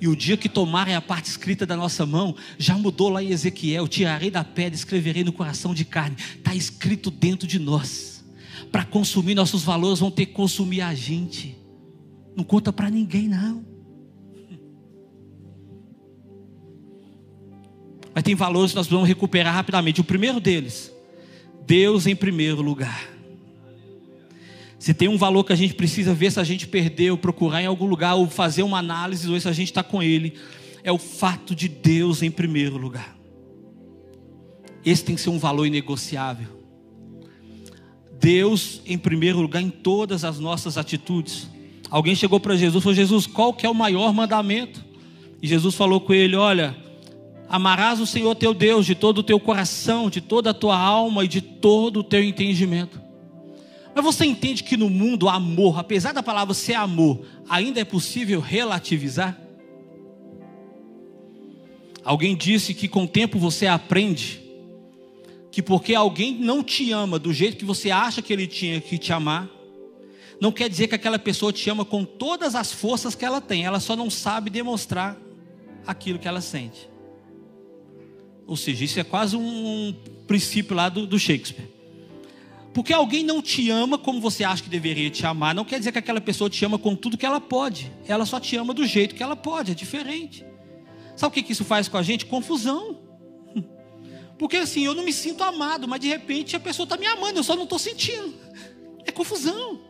[0.00, 3.30] E o dia que tomarem a parte escrita da nossa mão, já mudou lá em
[3.30, 6.16] Ezequiel: tirarei da pedra, escreverei no coração de carne.
[6.36, 8.24] Está escrito dentro de nós.
[8.70, 11.58] Para consumir nossos valores, vão ter que consumir a gente.
[12.36, 13.67] Não conta para ninguém, não.
[18.18, 20.00] Mas tem valores que nós vamos recuperar rapidamente.
[20.00, 20.92] O primeiro deles,
[21.64, 23.08] Deus em primeiro lugar.
[24.76, 27.66] Se tem um valor que a gente precisa ver se a gente perdeu, procurar em
[27.66, 30.34] algum lugar, ou fazer uma análise, ou se a gente está com ele,
[30.82, 33.16] é o fato de Deus em primeiro lugar.
[34.84, 36.48] Esse tem que ser um valor inegociável.
[38.18, 41.48] Deus em primeiro lugar em todas as nossas atitudes.
[41.88, 44.84] Alguém chegou para Jesus e falou: Jesus, qual que é o maior mandamento?
[45.40, 46.87] E Jesus falou com ele: Olha,
[47.48, 51.24] amarás o Senhor teu Deus de todo o teu coração, de toda a tua alma
[51.24, 53.00] e de todo o teu entendimento.
[53.94, 58.40] Mas você entende que no mundo amor, apesar da palavra ser amor, ainda é possível
[58.40, 59.36] relativizar?
[62.04, 64.40] Alguém disse que com o tempo você aprende
[65.50, 68.96] que porque alguém não te ama do jeito que você acha que ele tinha que
[68.96, 69.50] te amar,
[70.40, 73.64] não quer dizer que aquela pessoa te ama com todas as forças que ela tem,
[73.64, 75.16] ela só não sabe demonstrar
[75.86, 76.88] aquilo que ela sente.
[78.48, 79.94] Ou seja, isso é quase um
[80.26, 81.68] princípio lá do, do Shakespeare.
[82.72, 85.92] Porque alguém não te ama como você acha que deveria te amar, não quer dizer
[85.92, 87.92] que aquela pessoa te ama com tudo que ela pode.
[88.06, 90.46] Ela só te ama do jeito que ela pode, é diferente.
[91.14, 92.24] Sabe o que, que isso faz com a gente?
[92.24, 92.98] Confusão.
[94.38, 97.38] Porque assim, eu não me sinto amado, mas de repente a pessoa está me amando,
[97.38, 98.32] eu só não estou sentindo.
[99.04, 99.80] É confusão.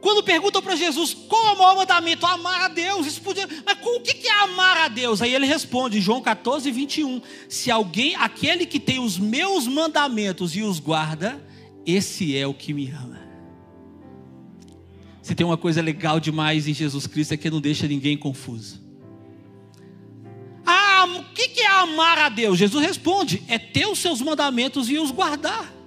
[0.00, 3.78] Quando perguntam para Jesus qual é o maior mandamento, amar a Deus, isso podia, mas
[3.82, 5.20] o que é amar a Deus?
[5.20, 10.62] Aí ele responde, João 14, 21, se alguém, aquele que tem os meus mandamentos e
[10.62, 11.44] os guarda,
[11.86, 13.20] esse é o que me ama.
[15.22, 18.80] Se tem uma coisa legal demais em Jesus Cristo é que não deixa ninguém confuso.
[20.64, 22.58] Ah, o que é amar a Deus?
[22.58, 25.79] Jesus responde: é ter os seus mandamentos e os guardar.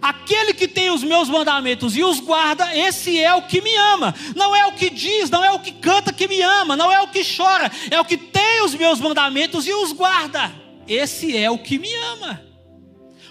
[0.00, 4.14] Aquele que tem os meus mandamentos e os guarda, esse é o que me ama.
[4.34, 7.00] Não é o que diz, não é o que canta que me ama, não é
[7.00, 10.52] o que chora, é o que tem os meus mandamentos e os guarda.
[10.86, 12.46] Esse é o que me ama.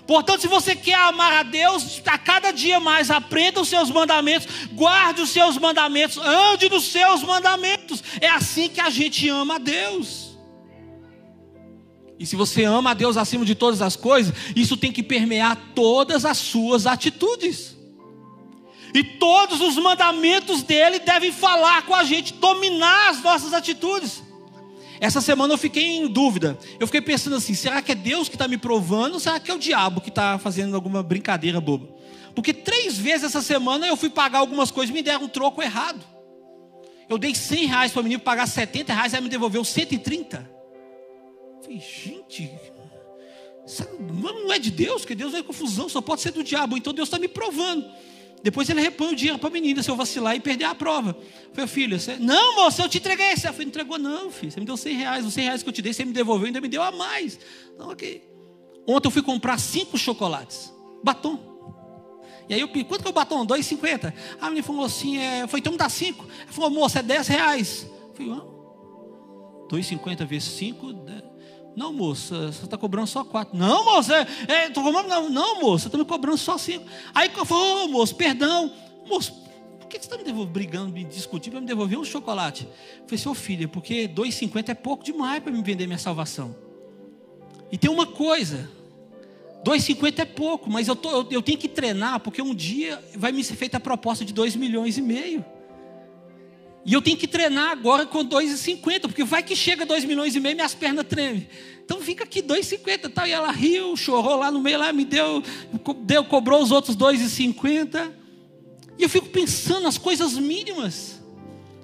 [0.05, 4.47] Portanto, se você quer amar a Deus, a cada dia mais aprenda os seus mandamentos,
[4.71, 8.03] guarde os seus mandamentos, ande nos seus mandamentos.
[8.21, 10.24] É assim que a gente ama a Deus.
[12.17, 15.57] E se você ama a Deus acima de todas as coisas, isso tem que permear
[15.75, 17.75] todas as suas atitudes.
[18.93, 24.23] E todos os mandamentos dele devem falar com a gente, dominar as nossas atitudes.
[25.01, 26.57] Essa semana eu fiquei em dúvida.
[26.79, 29.15] Eu fiquei pensando assim: será que é Deus que está me provando?
[29.15, 31.89] Ou será que é o diabo que está fazendo alguma brincadeira boba?
[32.33, 35.61] Porque três vezes essa semana eu fui pagar algumas coisas e me deram um troco
[35.61, 35.99] errado.
[37.09, 40.54] Eu dei 100 reais para o menino pagar 70 reais, aí me devolveu 130.
[41.65, 42.51] Falei, gente,
[43.99, 46.77] não é de Deus, que Deus não é confusão, só pode ser do diabo.
[46.77, 47.83] Então Deus está me provando.
[48.43, 51.17] Depois ele repõe o dinheiro para a menina se eu vacilar e perder a prova.
[51.51, 52.17] Falei, filha, você...
[52.17, 53.25] não, moça, eu te entreguei.
[53.25, 54.51] Ela falou, entregou não, filho.
[54.51, 55.25] Você me deu 100 reais.
[55.25, 57.39] Os 100 reais que eu te dei, você me devolveu, ainda me deu a mais.
[57.73, 58.23] Então, ok.
[58.87, 60.71] Ontem eu fui comprar cinco chocolates.
[61.03, 61.39] Batom.
[62.47, 63.43] E aí eu pedi, quanto que é o batom?
[63.47, 64.13] 2,50.
[64.39, 65.47] A menina falou assim, é...
[65.47, 66.27] foi então me dá cinco.
[66.43, 67.87] Ela falou, moça, é 10 reais.
[68.09, 68.55] Eu falei, ah,
[69.71, 71.34] 2,50 vezes 5, 10.
[71.75, 73.57] Não, moça, você está cobrando só quatro.
[73.57, 74.15] Não, moça,
[74.47, 76.85] é, tô cobrando, não, não, moça, está me cobrando só cinco.
[77.13, 78.71] Aí eu falei, oh, moço, perdão.
[79.05, 79.33] Moço,
[79.79, 82.63] por que você está me devolvendo, brigando, me discutindo para me devolver um chocolate?
[82.63, 86.55] Eu falei, seu filho, porque 2,50 é pouco demais para me vender minha salvação.
[87.71, 88.69] E tem uma coisa,
[89.65, 93.33] 2,50 é pouco, mas eu, tô, eu, eu, tenho que treinar, porque um dia vai
[93.33, 95.43] me ser feita a proposta de 2 milhões e meio.
[96.85, 100.39] E eu tenho que treinar agora com 2,50, porque vai que chega 2 milhões e
[100.39, 101.49] meio minhas pernas tremem.
[101.83, 103.25] Então fica aqui 2,50 tal.
[103.25, 105.41] E ela riu, chorou lá no meio, lá me deu,
[106.03, 108.11] deu cobrou os outros 2,50.
[108.99, 111.19] E eu fico pensando nas coisas mínimas.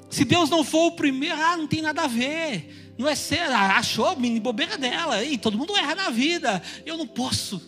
[0.07, 2.93] Se Deus não for o primeiro, ah, não tem nada a ver.
[2.95, 5.23] Não é ser, ah, achou, mini bobeira dela.
[5.23, 6.61] E todo mundo erra na vida.
[6.85, 7.59] Eu não posso.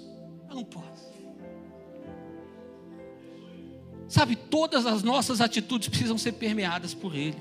[0.49, 0.92] Eu não posso.
[4.13, 7.35] Sabe, todas as nossas atitudes precisam ser permeadas por Ele.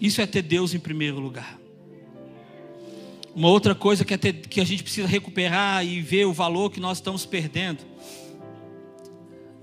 [0.00, 1.60] Isso é ter Deus em primeiro lugar.
[3.32, 6.72] Uma outra coisa que, é ter, que a gente precisa recuperar e ver o valor
[6.72, 7.78] que nós estamos perdendo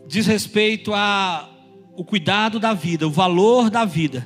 [0.07, 1.53] diz respeito a
[1.93, 4.25] o cuidado da vida, o valor da vida,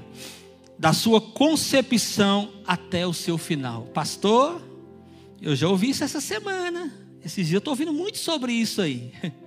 [0.78, 3.86] da sua concepção até o seu final.
[3.88, 4.62] Pastor,
[5.41, 6.93] eu já ouvi isso essa semana.
[7.26, 9.12] Esses dias eu estou ouvindo muito sobre isso aí.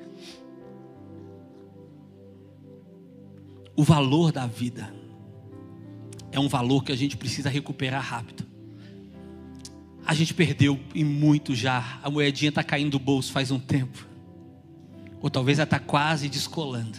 [3.76, 4.90] O valor da vida
[6.32, 8.46] é um valor que a gente precisa recuperar rápido.
[10.06, 11.98] A gente perdeu em muito já.
[12.02, 14.06] A moedinha está caindo do bolso faz um tempo.
[15.20, 16.96] Ou talvez ela está quase descolando.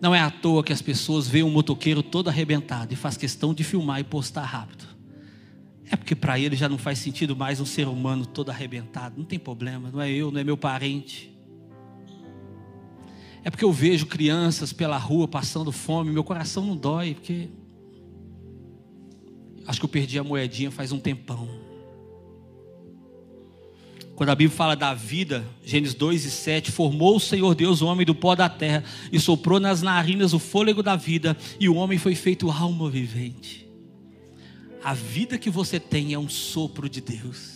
[0.00, 3.54] Não é à toa que as pessoas veem um motoqueiro todo arrebentado e faz questão
[3.54, 4.84] de filmar e postar rápido.
[5.90, 9.16] É porque para ele já não faz sentido mais um ser humano todo arrebentado.
[9.18, 11.31] Não tem problema, não é eu, não é meu parente.
[13.44, 17.48] É porque eu vejo crianças pela rua passando fome, meu coração não dói, porque
[19.66, 21.48] acho que eu perdi a moedinha faz um tempão.
[24.14, 27.86] Quando a Bíblia fala da vida, Gênesis 2 e 7, formou o Senhor Deus o
[27.86, 31.74] homem do pó da terra e soprou nas narinas o fôlego da vida, e o
[31.74, 33.68] homem foi feito alma vivente.
[34.84, 37.51] A vida que você tem é um sopro de Deus.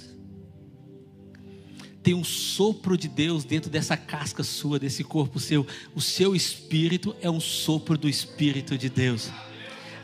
[2.07, 5.67] Tem um sopro de Deus dentro dessa casca sua, desse corpo seu.
[5.93, 9.29] O seu espírito é um sopro do Espírito de Deus.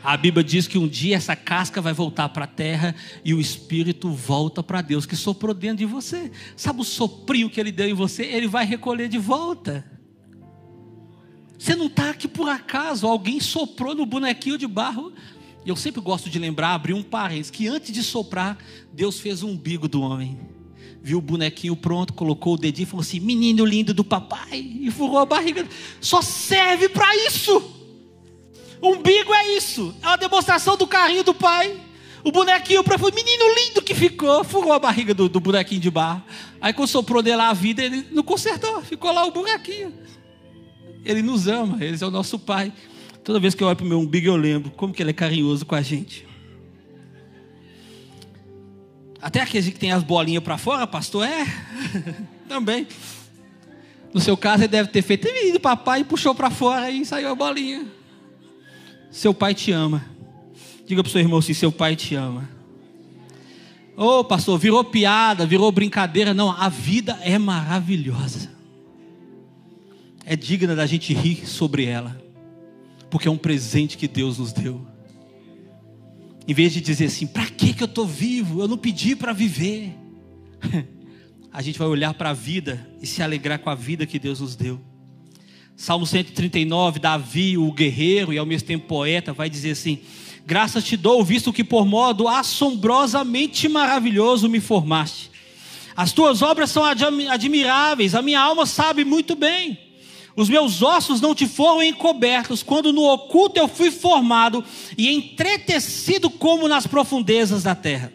[0.03, 3.39] A Bíblia diz que um dia essa casca vai voltar para a terra e o
[3.39, 6.29] espírito volta para Deus que soprou dentro de você.
[6.57, 8.23] Sabe o soprinho que ele deu em você?
[8.23, 9.89] Ele vai recolher de volta.
[11.57, 15.13] Você não está aqui por acaso, alguém soprou no bonequinho de barro.
[15.65, 18.57] Eu sempre gosto de lembrar, abrir um parênteses, que antes de soprar,
[18.91, 20.52] Deus fez o umbigo do homem.
[21.03, 24.89] Viu o bonequinho pronto, colocou o dedinho e falou assim: Menino lindo do papai, e
[24.89, 25.67] furou a barriga.
[25.99, 27.61] Só serve para isso.
[28.81, 31.77] Umbigo é isso, é uma demonstração do carrinho do pai.
[32.23, 35.91] O bonequinho para foi menino lindo que ficou, furou a barriga do, do bonequinho de
[35.91, 36.23] barro.
[36.61, 39.93] Aí quando soprou dele a vida, ele não consertou, ficou lá o bonequinho.
[41.03, 42.71] Ele nos ama, ele é o nosso pai.
[43.25, 45.13] Toda vez que eu olho para o meu umbigo, eu lembro como que ele é
[45.13, 46.25] carinhoso com a gente.
[49.23, 51.45] Até aquele que tem as bolinhas para fora, pastor, é.
[52.49, 52.85] Também.
[54.13, 57.35] No seu caso, ele deve ter feito, ele papai puxou para fora e saiu a
[57.35, 57.87] bolinha.
[59.09, 60.03] Seu pai te ama.
[60.85, 62.49] Diga para o seu irmão assim: seu pai te ama.
[63.95, 66.33] Ô oh, pastor, virou piada, virou brincadeira.
[66.33, 68.51] Não, a vida é maravilhosa.
[70.25, 72.21] É digna da gente rir sobre ela.
[73.09, 74.85] Porque é um presente que Deus nos deu.
[76.47, 78.61] Em vez de dizer assim, para que eu estou vivo?
[78.61, 79.93] Eu não pedi para viver.
[81.51, 84.39] a gente vai olhar para a vida e se alegrar com a vida que Deus
[84.39, 84.79] nos deu.
[85.75, 89.99] Salmo 139, Davi, o guerreiro e ao mesmo tempo poeta, vai dizer assim:
[90.45, 95.31] Graças te dou, visto que por modo assombrosamente maravilhoso me formaste.
[95.95, 99.79] As tuas obras são admiráveis, a minha alma sabe muito bem.
[100.35, 104.63] Os meus ossos não te foram encobertos, quando no oculto eu fui formado
[104.97, 108.11] e entretecido como nas profundezas da terra.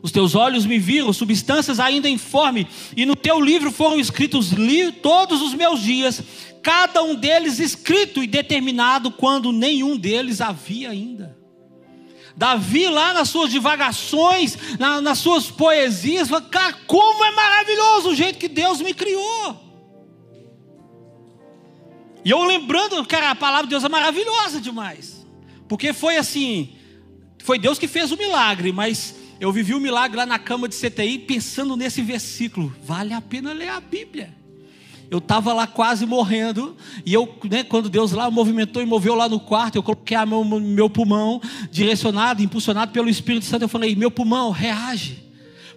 [0.00, 4.92] Os teus olhos me viram, substâncias ainda informe, e no teu livro foram escritos li
[4.92, 6.22] todos os meus dias,
[6.62, 11.36] cada um deles escrito e determinado quando nenhum deles havia ainda.
[12.36, 18.14] Davi, lá nas suas divagações, na, nas suas poesias, fala, cara, como é maravilhoso o
[18.14, 19.65] jeito que Deus me criou.
[22.26, 25.24] E eu lembrando, cara, a palavra de Deus é maravilhosa demais.
[25.68, 26.70] Porque foi assim,
[27.38, 30.74] foi Deus que fez o milagre, mas eu vivi o milagre lá na cama de
[30.74, 32.74] CTI pensando nesse versículo.
[32.82, 34.34] Vale a pena ler a Bíblia.
[35.08, 39.28] Eu estava lá quase morrendo, e eu, né, quando Deus lá movimentou e moveu lá
[39.28, 44.10] no quarto, eu coloquei meu, meu pulmão, direcionado, impulsionado pelo Espírito Santo, eu falei: meu
[44.10, 45.22] pulmão, reage,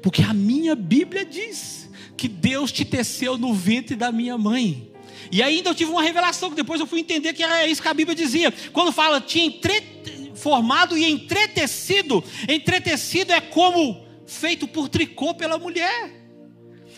[0.01, 4.88] porque a minha Bíblia diz que Deus te teceu no ventre da minha mãe.
[5.31, 7.87] E ainda eu tive uma revelação que depois eu fui entender que era isso que
[7.87, 8.51] a Bíblia dizia.
[8.73, 9.99] Quando fala, te entre
[10.35, 12.23] formado e entretecido.
[12.47, 16.17] Entretecido é como feito por tricô pela mulher.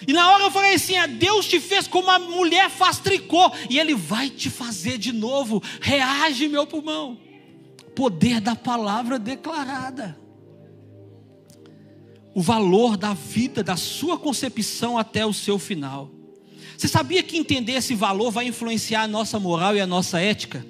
[0.08, 3.52] E na hora eu falei assim: ah, Deus te fez como a mulher faz tricô,
[3.70, 5.62] e Ele vai te fazer de novo.
[5.80, 7.20] Reage, meu pulmão.
[7.96, 10.20] Poder da palavra declarada.
[12.34, 16.10] O valor da vida, da sua concepção até o seu final.
[16.82, 20.66] Você sabia que entender esse valor vai influenciar a nossa moral e a nossa ética?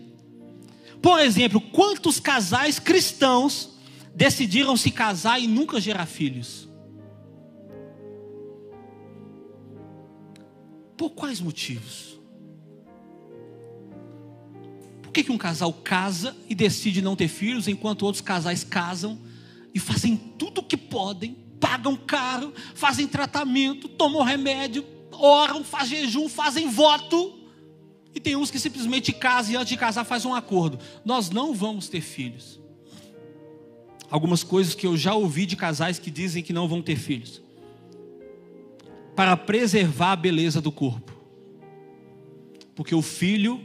[1.02, 3.69] Por exemplo, quantos casais cristãos
[4.13, 6.67] decidiram se casar e nunca gerar filhos?
[10.97, 12.19] Por quais motivos?
[15.04, 19.17] Por que, que um casal casa e decide não ter filhos, enquanto outros casais casam
[19.74, 24.84] e fazem tudo o que podem, pagam caro, fazem tratamento, tomam remédio,
[25.21, 27.39] oram, fazem jejum, fazem voto
[28.13, 30.79] e tem uns que simplesmente casam e antes de casar faz um acordo.
[31.05, 32.60] Nós não vamos ter filhos.
[34.10, 37.41] Algumas coisas que eu já ouvi de casais que dizem que não vão ter filhos.
[39.15, 41.13] Para preservar a beleza do corpo.
[42.75, 43.63] Porque o filho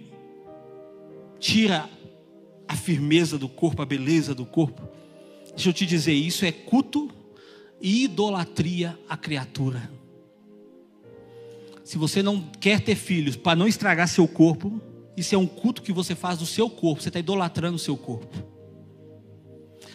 [1.40, 1.88] tira
[2.68, 4.88] a firmeza do corpo, a beleza do corpo.
[5.50, 7.10] Deixa eu te dizer, isso é culto
[7.80, 9.96] e idolatria à criatura
[11.86, 14.82] se você não quer ter filhos para não estragar seu corpo,
[15.16, 17.96] isso é um culto que você faz do seu corpo, você está idolatrando o seu
[17.96, 18.36] corpo.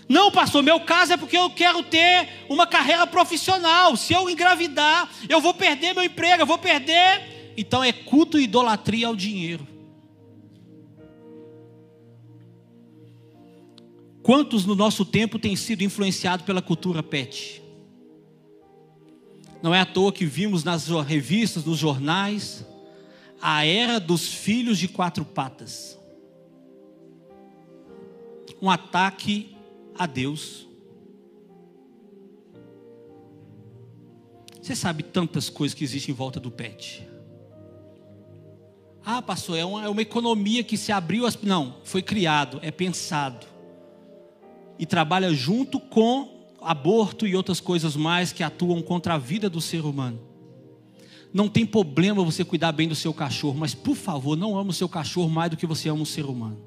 [0.08, 3.98] Não, pastor, meu caso é porque eu quero ter uma carreira profissional.
[3.98, 7.54] Se eu engravidar, eu vou perder meu emprego, eu vou perder.
[7.58, 9.68] Então é culto e idolatria ao dinheiro.
[14.24, 17.61] Quantos no nosso tempo têm sido influenciados pela cultura pet?
[19.62, 22.66] Não é à toa que vimos nas revistas, nos jornais,
[23.42, 26.00] a era dos filhos de quatro patas.
[28.62, 29.56] Um ataque
[29.98, 30.68] a Deus.
[34.62, 37.08] Você sabe tantas coisas que existem em volta do pet.
[39.04, 41.26] Ah, pastor, é uma, é uma economia que se abriu.
[41.26, 41.40] As...
[41.42, 43.48] Não, foi criado, é pensado.
[44.78, 49.60] E trabalha junto com aborto e outras coisas mais que atuam contra a vida do
[49.60, 50.20] ser humano.
[51.34, 54.74] Não tem problema você cuidar bem do seu cachorro, mas por favor, não ame o
[54.74, 56.60] seu cachorro mais do que você ama o ser humano.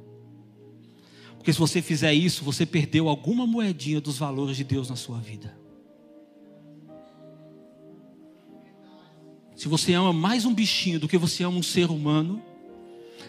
[1.36, 5.18] Porque se você fizer isso, você perdeu alguma moedinha dos valores de Deus na sua
[5.18, 5.54] vida.
[9.54, 12.42] Se você ama mais um bichinho do que você ama um ser humano,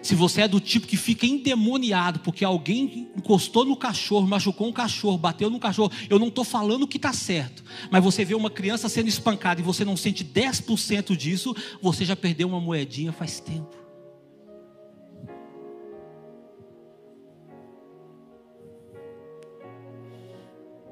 [0.05, 4.71] se você é do tipo que fica endemoniado porque alguém encostou no cachorro, machucou um
[4.71, 8.51] cachorro, bateu no cachorro, eu não estou falando que está certo, mas você vê uma
[8.51, 13.39] criança sendo espancada e você não sente 10% disso, você já perdeu uma moedinha faz
[13.39, 13.75] tempo.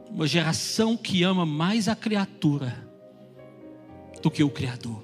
[0.09, 2.89] Uma geração que ama mais a criatura
[4.23, 5.03] do que o Criador.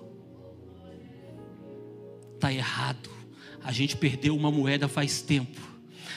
[2.35, 3.18] Está errado.
[3.63, 5.59] A gente perdeu uma moeda faz tempo.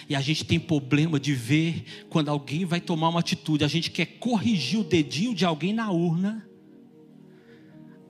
[0.08, 3.64] E a gente tem problema de ver quando alguém vai tomar uma atitude.
[3.64, 6.46] A gente quer corrigir o dedinho de alguém na urna.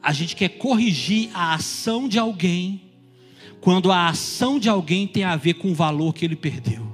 [0.03, 2.83] A gente quer corrigir a ação de alguém.
[3.61, 6.91] Quando a ação de alguém tem a ver com o valor que ele perdeu.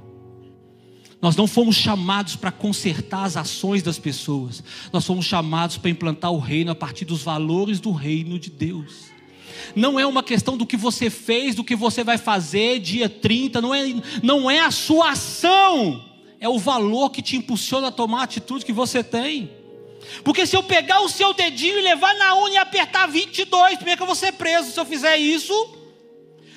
[1.21, 4.63] Nós não fomos chamados para consertar as ações das pessoas.
[4.93, 9.08] Nós fomos chamados para implantar o reino a partir dos valores do reino de Deus
[9.75, 13.61] não é uma questão do que você fez, do que você vai fazer dia 30,
[13.61, 13.83] não é,
[14.21, 16.03] não é a sua ação,
[16.39, 19.51] é o valor que te impulsiona a tomar a atitude que você tem.
[20.23, 23.97] Porque se eu pegar o seu dedinho e levar na unha e apertar 22, primeiro
[23.97, 25.75] que eu vou ser preso se eu fizer isso.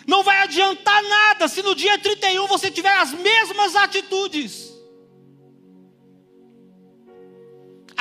[0.07, 4.72] Não vai adiantar nada se no dia 31 você tiver as mesmas atitudes.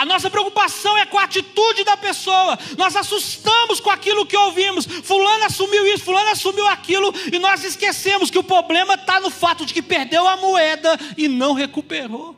[0.01, 2.57] A nossa preocupação é com a atitude da pessoa.
[2.75, 4.83] Nós assustamos com aquilo que ouvimos.
[4.83, 9.63] Fulano assumiu isso, fulano assumiu aquilo, e nós esquecemos que o problema está no fato
[9.63, 12.35] de que perdeu a moeda e não recuperou.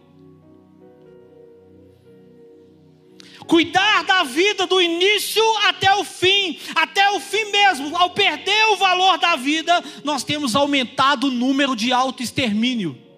[3.48, 7.96] Cuidar da vida do início até o fim, até o fim mesmo.
[7.96, 13.13] Ao perder o valor da vida, nós temos aumentado o número de autoextermínio.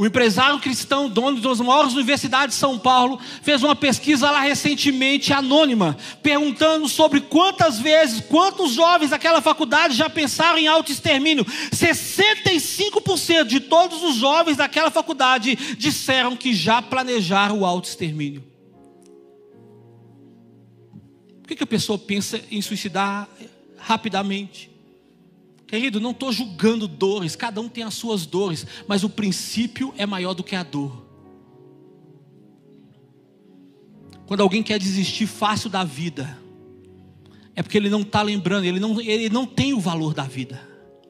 [0.00, 5.30] O empresário cristão, dono das maiores universidades de São Paulo, fez uma pesquisa lá recentemente,
[5.30, 11.44] anônima, perguntando sobre quantas vezes, quantos jovens daquela faculdade já pensaram em autoextermínio.
[11.44, 18.42] 65% de todos os jovens daquela faculdade disseram que já planejaram o autoextermínio.
[21.42, 23.28] Por que, que a pessoa pensa em suicidar
[23.76, 24.69] rapidamente?
[25.70, 30.04] Querido, não estou julgando dores, cada um tem as suas dores, mas o princípio é
[30.04, 31.06] maior do que a dor.
[34.26, 36.36] Quando alguém quer desistir fácil da vida,
[37.54, 40.60] é porque ele não está lembrando, ele não, ele não tem o valor da vida.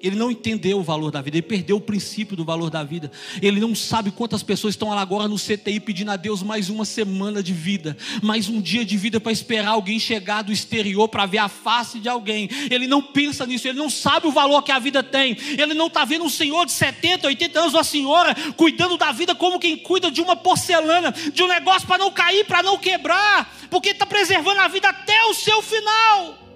[0.03, 3.11] Ele não entendeu o valor da vida, ele perdeu o princípio do valor da vida.
[3.43, 6.85] Ele não sabe quantas pessoas estão lá agora no CTI pedindo a Deus mais uma
[6.85, 11.27] semana de vida, mais um dia de vida para esperar alguém chegar do exterior para
[11.27, 12.49] ver a face de alguém.
[12.71, 15.37] Ele não pensa nisso, ele não sabe o valor que a vida tem.
[15.59, 19.35] Ele não está vendo um senhor de 70, 80 anos, uma senhora, cuidando da vida
[19.35, 23.55] como quem cuida de uma porcelana, de um negócio para não cair, para não quebrar,
[23.69, 26.50] porque está preservando a vida até o seu final.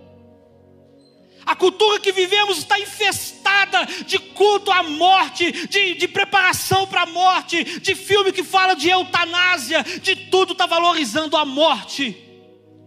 [1.47, 7.07] A cultura que vivemos está infestada de culto à morte, de, de preparação para a
[7.07, 12.17] morte, de filme que fala de eutanásia, de tudo está valorizando a morte.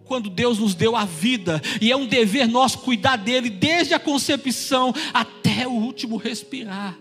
[0.06, 4.00] Quando Deus nos deu a vida, e é um dever nosso cuidar dele desde a
[4.00, 6.98] concepção até o último respirar.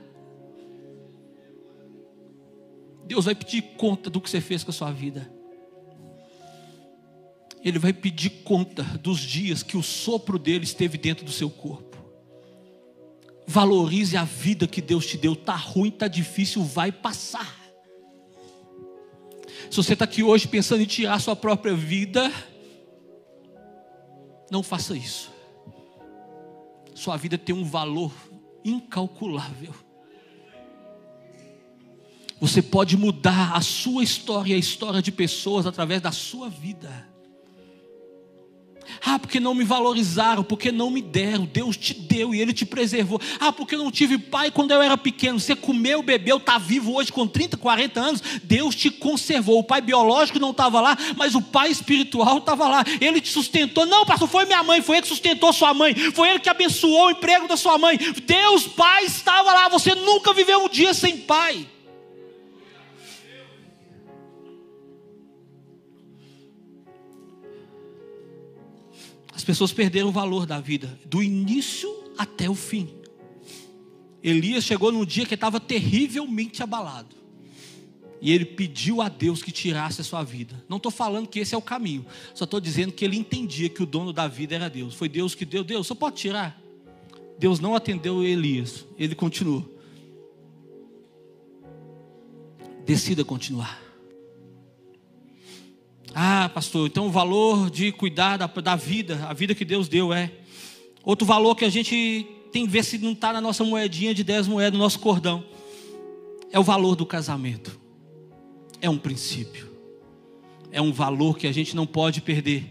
[3.07, 5.36] Deus vai pedir conta do que você fez com a sua vida.
[7.66, 11.96] Ele vai pedir conta dos dias que o sopro dele esteve dentro do seu corpo.
[13.44, 15.34] Valorize a vida que Deus te deu.
[15.34, 17.58] Tá ruim, tá difícil, vai passar.
[19.68, 22.32] Se você está aqui hoje pensando em tirar sua própria vida,
[24.48, 25.32] não faça isso.
[26.94, 28.12] Sua vida tem um valor
[28.64, 29.74] incalculável.
[32.40, 37.15] Você pode mudar a sua história e a história de pessoas através da sua vida.
[39.05, 41.45] Ah, porque não me valorizaram, porque não me deram.
[41.45, 43.20] Deus te deu e Ele te preservou.
[43.39, 45.39] Ah, porque eu não tive pai quando eu era pequeno.
[45.39, 48.22] Você comeu, bebeu, está vivo hoje com 30, 40 anos.
[48.43, 49.59] Deus te conservou.
[49.59, 52.84] O pai biológico não estava lá, mas o pai espiritual estava lá.
[53.01, 53.87] Ele te sustentou.
[53.87, 55.95] Não, pastor, foi minha mãe, foi ele que sustentou sua mãe.
[55.95, 57.99] Foi ele que abençoou o emprego da sua mãe.
[58.24, 59.68] Deus, pai, estava lá.
[59.68, 61.66] Você nunca viveu um dia sem pai.
[69.47, 71.88] Pessoas perderam o valor da vida, do início
[72.18, 72.90] até o fim.
[74.22, 77.14] Elias chegou num dia que estava terrivelmente abalado.
[78.20, 80.64] E ele pediu a Deus que tirasse a sua vida.
[80.68, 82.05] Não estou falando que esse é o caminho.
[82.34, 84.94] Só estou dizendo que ele entendia que o dono da vida era Deus.
[84.94, 85.62] Foi Deus que deu.
[85.62, 86.61] Deus, só pode tirar.
[87.38, 88.84] Deus não atendeu Elias.
[88.99, 89.64] Ele continuou.
[92.84, 93.86] Decida continuar.
[96.18, 100.14] Ah, pastor, então o valor de cuidar da, da vida, a vida que Deus deu
[100.14, 100.32] é.
[101.04, 104.24] Outro valor que a gente tem que ver se não está na nossa moedinha de
[104.24, 105.44] 10 moedas, no nosso cordão,
[106.50, 107.78] é o valor do casamento.
[108.80, 109.70] É um princípio.
[110.72, 112.64] É um valor que a gente não pode perder,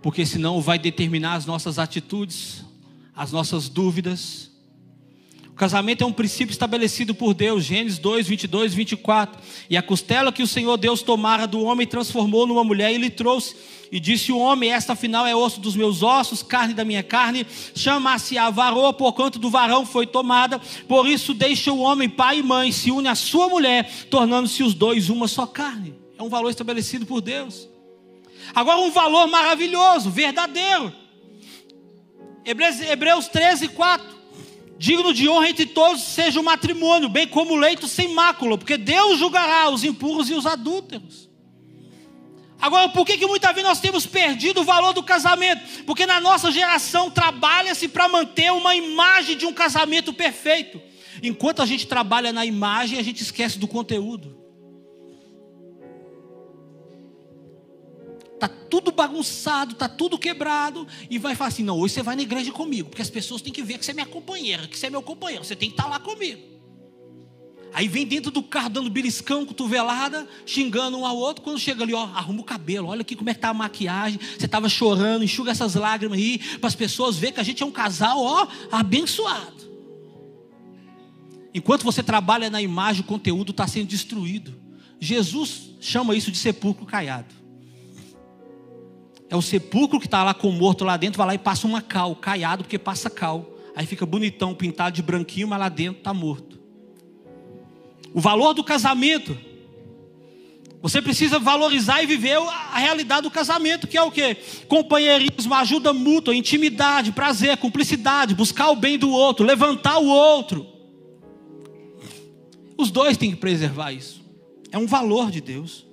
[0.00, 2.64] porque senão vai determinar as nossas atitudes,
[3.14, 4.50] as nossas dúvidas,
[5.52, 9.38] o casamento é um princípio estabelecido por Deus, Gênesis 2, 22, 24.
[9.68, 13.10] E a costela que o Senhor Deus tomara do homem transformou numa mulher e lhe
[13.10, 13.54] trouxe.
[13.92, 17.46] E disse o homem: Esta afinal é osso dos meus ossos, carne da minha carne.
[17.76, 20.58] Chama-se a varoa, por quanto do varão foi tomada.
[20.88, 24.72] Por isso deixa o homem pai e mãe, se une à sua mulher, tornando-se os
[24.72, 25.94] dois uma só carne.
[26.18, 27.68] É um valor estabelecido por Deus.
[28.54, 30.94] Agora, um valor maravilhoso, verdadeiro.
[32.42, 34.21] Hebreus 13, 4.
[34.82, 38.76] Digno de honra entre todos seja o matrimônio, bem como o leito sem mácula, porque
[38.76, 41.30] Deus julgará os impuros e os adúlteros.
[42.60, 45.84] Agora, por que, que muitas vezes nós temos perdido o valor do casamento?
[45.84, 50.82] Porque na nossa geração trabalha-se para manter uma imagem de um casamento perfeito.
[51.22, 54.41] Enquanto a gente trabalha na imagem, a gente esquece do conteúdo.
[58.42, 62.22] Está tudo bagunçado, está tudo quebrado, e vai falar assim: não, hoje você vai na
[62.22, 64.88] igreja comigo, porque as pessoas têm que ver que você é minha companheira, que você
[64.88, 66.42] é meu companheiro, você tem que estar tá lá comigo.
[67.72, 71.42] Aí vem dentro do carro dando beliscão, cotovelada, xingando um ao outro.
[71.42, 74.18] Quando chega ali, ó, arruma o cabelo, olha aqui como é que tá a maquiagem.
[74.36, 77.66] Você estava chorando, enxuga essas lágrimas aí, para as pessoas verem que a gente é
[77.66, 79.70] um casal, ó, abençoado.
[81.54, 84.52] Enquanto você trabalha na imagem, o conteúdo está sendo destruído.
[84.98, 87.41] Jesus chama isso de sepulcro caiado.
[89.32, 91.66] É o sepulcro que está lá com o morto lá dentro, vai lá e passa
[91.66, 93.56] uma cal, caiado, porque passa cal.
[93.74, 96.60] Aí fica bonitão, pintado de branquinho, mas lá dentro está morto.
[98.12, 99.34] O valor do casamento.
[100.82, 104.34] Você precisa valorizar e viver a realidade do casamento, que é o que?
[104.68, 110.66] Companheirismo, ajuda mútua, intimidade, prazer, cumplicidade, buscar o bem do outro, levantar o outro.
[112.76, 114.22] Os dois têm que preservar isso.
[114.70, 115.90] É um valor de Deus.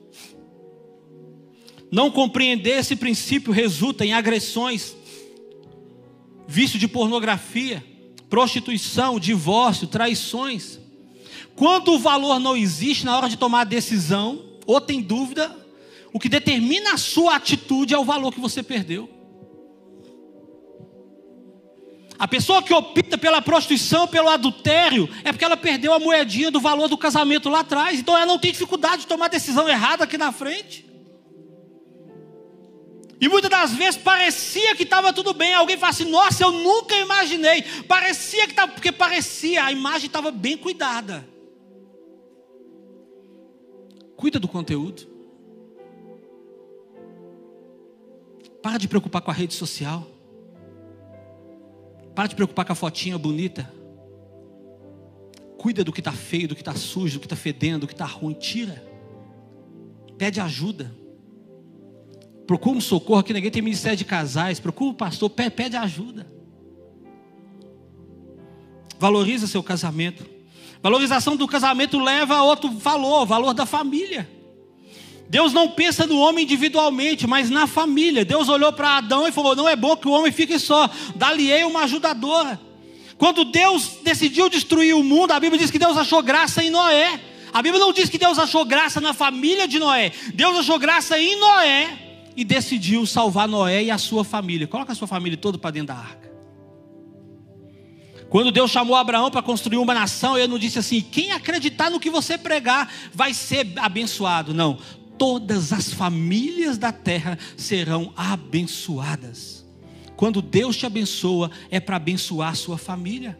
[1.92, 4.96] Não compreender esse princípio resulta em agressões,
[6.48, 7.84] vício de pornografia,
[8.30, 10.80] prostituição, divórcio, traições.
[11.56, 15.56] Quando o valor não existe na hora de tomar a decisão, ou tem dúvida,
[16.14, 19.10] o que determina a sua atitude é o valor que você perdeu.
[22.20, 26.60] A pessoa que opta pela prostituição, pelo adultério, é porque ela perdeu a moedinha do
[26.60, 28.00] valor do casamento lá atrás.
[28.00, 30.89] Então ela não tem dificuldade de tomar decisão errada aqui na frente.
[33.22, 35.54] E muitas das vezes parecia que estava tudo bem.
[35.54, 37.64] Alguém fala assim: Nossa, eu nunca imaginei.
[37.88, 41.28] Parecia que estava, porque parecia, a imagem estava bem cuidada.
[44.16, 45.08] Cuida do conteúdo.
[48.62, 50.08] Para de preocupar com a rede social.
[52.16, 53.74] Para de preocupar com a fotinha bonita.
[55.58, 57.94] Cuida do que está feio, do que está sujo, do que está fedendo, do que
[57.94, 58.34] está ruim.
[58.34, 58.82] Tira.
[60.18, 60.99] Pede ajuda.
[62.50, 64.60] Procura um socorro, aqui ninguém tem ministério de casais.
[64.60, 66.26] Procura um pastor, pede ajuda.
[68.98, 70.26] Valoriza seu casamento.
[70.82, 74.28] Valorização do casamento leva a outro valor, valor da família.
[75.30, 78.26] Deus não pensa no homem individualmente, mas na família.
[78.26, 81.64] Deus olhou para Adão e falou: Não é bom que o homem fique só, dá-lhe
[81.66, 82.60] uma ajudadora.
[83.20, 87.22] Quando Deus decidiu destruir o mundo, a Bíblia diz que Deus achou graça em Noé.
[87.54, 90.12] A Bíblia não diz que Deus achou graça na família de Noé.
[90.34, 92.09] Deus achou graça em Noé
[92.40, 94.66] e decidiu salvar Noé e a sua família.
[94.66, 96.32] Coloca a sua família toda para dentro da arca.
[98.30, 102.00] Quando Deus chamou Abraão para construir uma nação, ele não disse assim: quem acreditar no
[102.00, 104.54] que você pregar vai ser abençoado.
[104.54, 104.80] Não.
[105.18, 109.66] todas as famílias da terra serão abençoadas.
[110.16, 113.38] Quando Deus te abençoa, é para abençoar a sua família.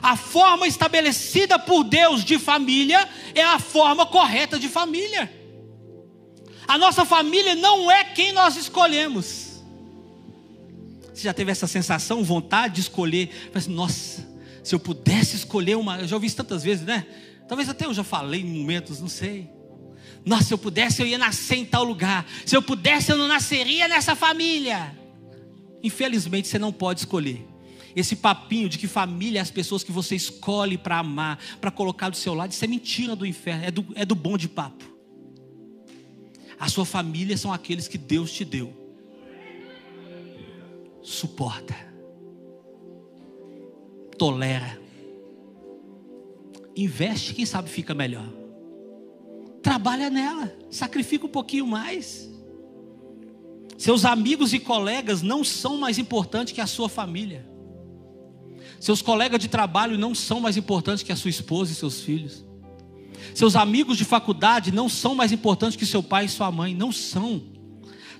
[0.00, 5.41] A forma estabelecida por Deus de família é a forma correta de família.
[6.72, 9.62] A nossa família não é quem nós escolhemos.
[11.12, 13.50] Você já teve essa sensação, vontade de escolher?
[13.54, 14.26] Assim, Nossa,
[14.64, 16.00] se eu pudesse escolher uma.
[16.00, 17.06] Eu já ouvi isso tantas vezes, né?
[17.46, 19.50] Talvez até eu já falei em momentos, não sei.
[20.24, 22.24] Nossa, se eu pudesse, eu ia nascer em tal lugar.
[22.46, 24.96] Se eu pudesse, eu não nasceria nessa família.
[25.82, 27.46] Infelizmente, você não pode escolher.
[27.94, 32.08] Esse papinho de que família é as pessoas que você escolhe para amar, para colocar
[32.08, 34.91] do seu lado, isso é mentira do inferno, é do, é do bom de papo.
[36.58, 38.72] A sua família são aqueles que Deus te deu.
[41.02, 41.74] Suporta.
[44.16, 44.80] Tolera.
[46.76, 48.26] Investe, quem sabe fica melhor.
[49.62, 52.30] Trabalha nela, sacrifica um pouquinho mais.
[53.76, 57.46] Seus amigos e colegas não são mais importantes que a sua família.
[58.78, 62.44] Seus colegas de trabalho não são mais importantes que a sua esposa e seus filhos.
[63.34, 66.74] Seus amigos de faculdade não são mais importantes que seu pai e sua mãe.
[66.74, 67.42] Não são.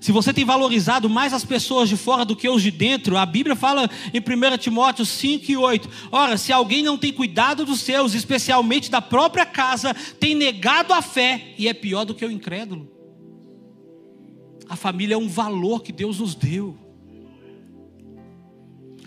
[0.03, 3.25] Se você tem valorizado mais as pessoas de fora do que os de dentro, a
[3.25, 7.79] Bíblia fala em 1 Timóteo 5 e 8: Ora, se alguém não tem cuidado dos
[7.79, 12.29] seus, especialmente da própria casa, tem negado a fé e é pior do que o
[12.29, 12.91] incrédulo.
[14.67, 16.82] A família é um valor que Deus nos deu.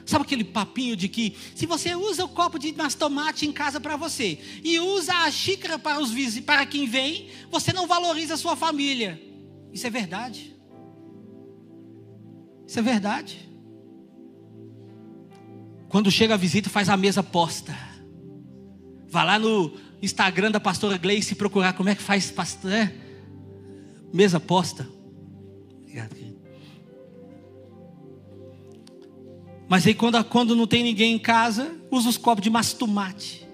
[0.07, 3.97] Sabe aquele papinho de que se você usa o copo de mastomate em casa para
[3.97, 8.55] você e usa a xícara para os para quem vem, você não valoriza a sua
[8.55, 9.21] família.
[9.73, 10.57] Isso é verdade.
[12.67, 13.51] Isso é verdade.
[15.89, 17.77] Quando chega a visita, faz a mesa posta.
[19.09, 22.95] Vá lá no Instagram da pastora Gleice procurar como é que faz pastor, é?
[24.13, 24.89] mesa posta.
[29.69, 33.47] Mas aí quando, quando não tem ninguém em casa, usa os copos de mastomate.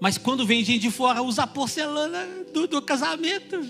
[0.00, 3.60] Mas quando vem gente de fora, usa a porcelana do, do casamento.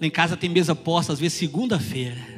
[0.00, 2.32] Lá em casa tem mesa posta, às vezes segunda-feira.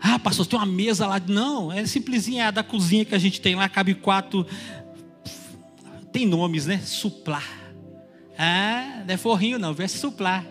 [0.00, 1.20] Ah, pastor, tem uma mesa lá.
[1.20, 4.46] Não, é simplesinha, é a da cozinha que a gente tem lá, cabe quatro.
[6.10, 6.78] Tem nomes, né?
[6.78, 7.60] Suplar.
[8.38, 10.46] Ah, não é forrinho não, é suplar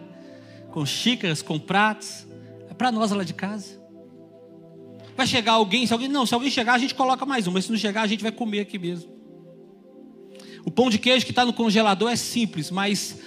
[0.71, 2.25] com xícaras, com pratos.
[2.69, 3.79] É para nós lá de casa.
[5.15, 7.65] Vai chegar alguém, se alguém não, se alguém chegar, a gente coloca mais um, mas
[7.65, 9.11] se não chegar, a gente vai comer aqui mesmo.
[10.65, 13.19] O pão de queijo que está no congelador é simples, mas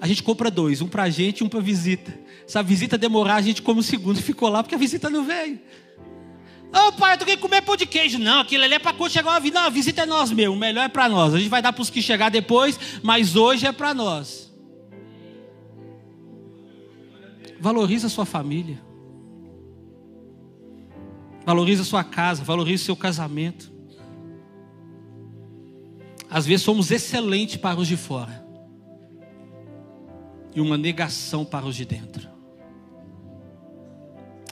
[0.00, 2.16] a gente compra dois, um para a gente e um para visita.
[2.46, 5.10] Se a visita demorar, a gente come o segundo e ficou lá porque a visita
[5.10, 5.58] não veio.
[6.74, 8.18] Ô oh, pai, tu quer comer pão de queijo?
[8.18, 9.60] Não, aquilo ali é para quando chegar uma visita.
[9.60, 11.34] Não, a visita é nós mesmo, o melhor é para nós.
[11.34, 14.51] A gente vai dar para os que chegar depois, mas hoje é para nós.
[17.62, 18.82] Valorize a sua família.
[21.46, 23.72] Valorize a sua casa, valorize o seu casamento.
[26.28, 28.44] Às vezes somos excelentes para os de fora
[30.52, 32.28] e uma negação para os de dentro.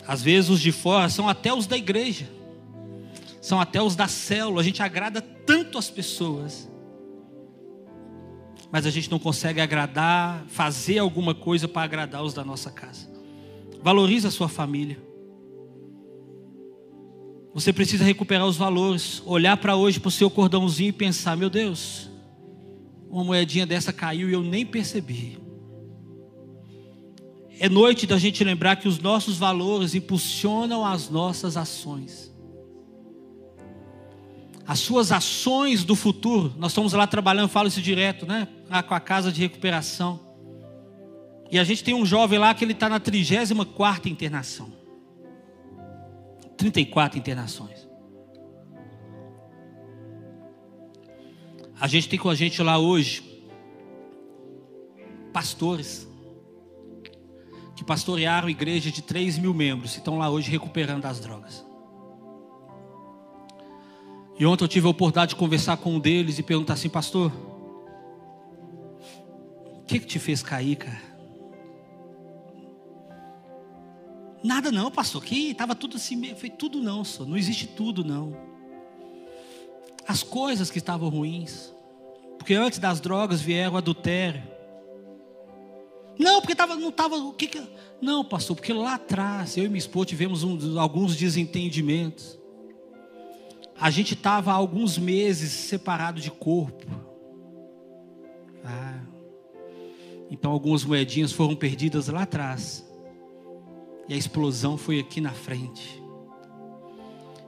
[0.07, 2.31] Às vezes os de fora são até os da igreja,
[3.41, 4.61] são até os da célula.
[4.61, 6.70] A gente agrada tanto as pessoas,
[8.71, 13.11] mas a gente não consegue agradar, fazer alguma coisa para agradar os da nossa casa.
[13.83, 14.99] Valorize a sua família.
[17.53, 21.51] Você precisa recuperar os valores, olhar para hoje para o seu cordãozinho e pensar: meu
[21.51, 22.09] Deus,
[23.11, 25.39] uma moedinha dessa caiu e eu nem percebi.
[27.59, 32.30] É noite da gente lembrar que os nossos valores impulsionam as nossas ações
[34.71, 36.55] as suas ações do futuro.
[36.57, 38.47] Nós estamos lá trabalhando, falo isso direto, né?
[38.69, 40.21] Lá com a casa de recuperação.
[41.51, 44.73] E a gente tem um jovem lá que ele está na 34 internação.
[46.57, 47.89] 34 internações.
[51.81, 53.43] A gente tem com a gente lá hoje
[55.33, 56.09] pastores
[57.75, 61.69] que pastorearam igreja de 3 mil membros e estão lá hoje recuperando das drogas.
[64.41, 67.31] E ontem eu tive a oportunidade de conversar com um deles e perguntar assim, pastor,
[69.67, 70.99] o que, que te fez cair, cara?
[74.43, 78.35] Nada não, pastor, que estava tudo assim, foi tudo não, só, não existe tudo não.
[80.09, 81.71] As coisas que estavam ruins,
[82.39, 84.43] porque antes das drogas vieram o adultério.
[86.19, 87.63] Não, porque tava, não estava, o que, que
[88.01, 92.40] Não, pastor, porque lá atrás eu e minha esposa tivemos um, alguns desentendimentos.
[93.81, 96.87] A gente estava há alguns meses separado de corpo.
[98.63, 99.01] Ah,
[100.31, 102.87] então algumas moedinhas foram perdidas lá atrás.
[104.07, 106.03] E a explosão foi aqui na frente.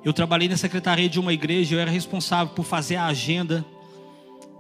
[0.03, 3.65] Eu trabalhei na secretaria de uma igreja, eu era responsável por fazer a agenda,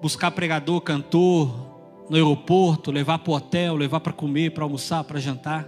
[0.00, 1.72] buscar pregador, cantor
[2.08, 5.66] no aeroporto, levar para o hotel, levar para comer, para almoçar, para jantar.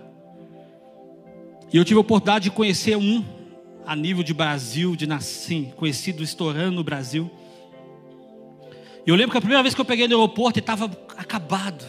[1.72, 3.24] E eu tive a oportunidade de conhecer um
[3.87, 7.30] a nível de Brasil, de nascer, conhecido estourando no Brasil.
[9.07, 11.85] E eu lembro que a primeira vez que eu peguei no aeroporto, ele estava acabado.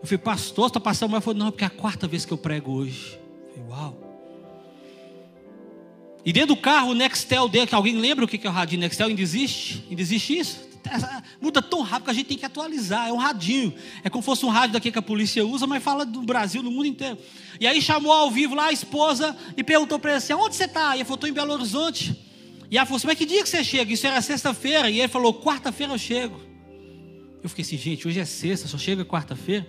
[0.00, 1.18] Eu falei, pastor, está passando mal?
[1.18, 3.18] Ele falou, não, porque é a quarta vez que eu prego hoje.
[3.56, 4.04] Eu falei, uau.
[6.24, 8.80] E dentro do carro, o Nextel dele, que alguém lembra o que é o radinho
[8.80, 9.08] Nextel?
[9.08, 9.84] Ainda existe?
[9.88, 10.74] Ainda existe isso?
[11.40, 13.08] Muda tão rápido que a gente tem que atualizar.
[13.08, 13.74] É um radinho.
[14.02, 16.62] É como se fosse um rádio daqui que a polícia usa, mas fala do Brasil,
[16.62, 17.18] no mundo inteiro.
[17.60, 20.64] E aí chamou ao vivo lá a esposa e perguntou para ele assim: onde você
[20.64, 20.94] está?
[20.94, 22.16] E ele falou: estou em Belo Horizonte.
[22.70, 23.92] E ela falou assim: mas que dia que você chega?
[23.92, 24.90] Isso era sexta-feira.
[24.90, 26.40] E ele falou: quarta-feira eu chego.
[27.42, 29.66] Eu fiquei assim: gente, hoje é sexta, só chega quarta-feira.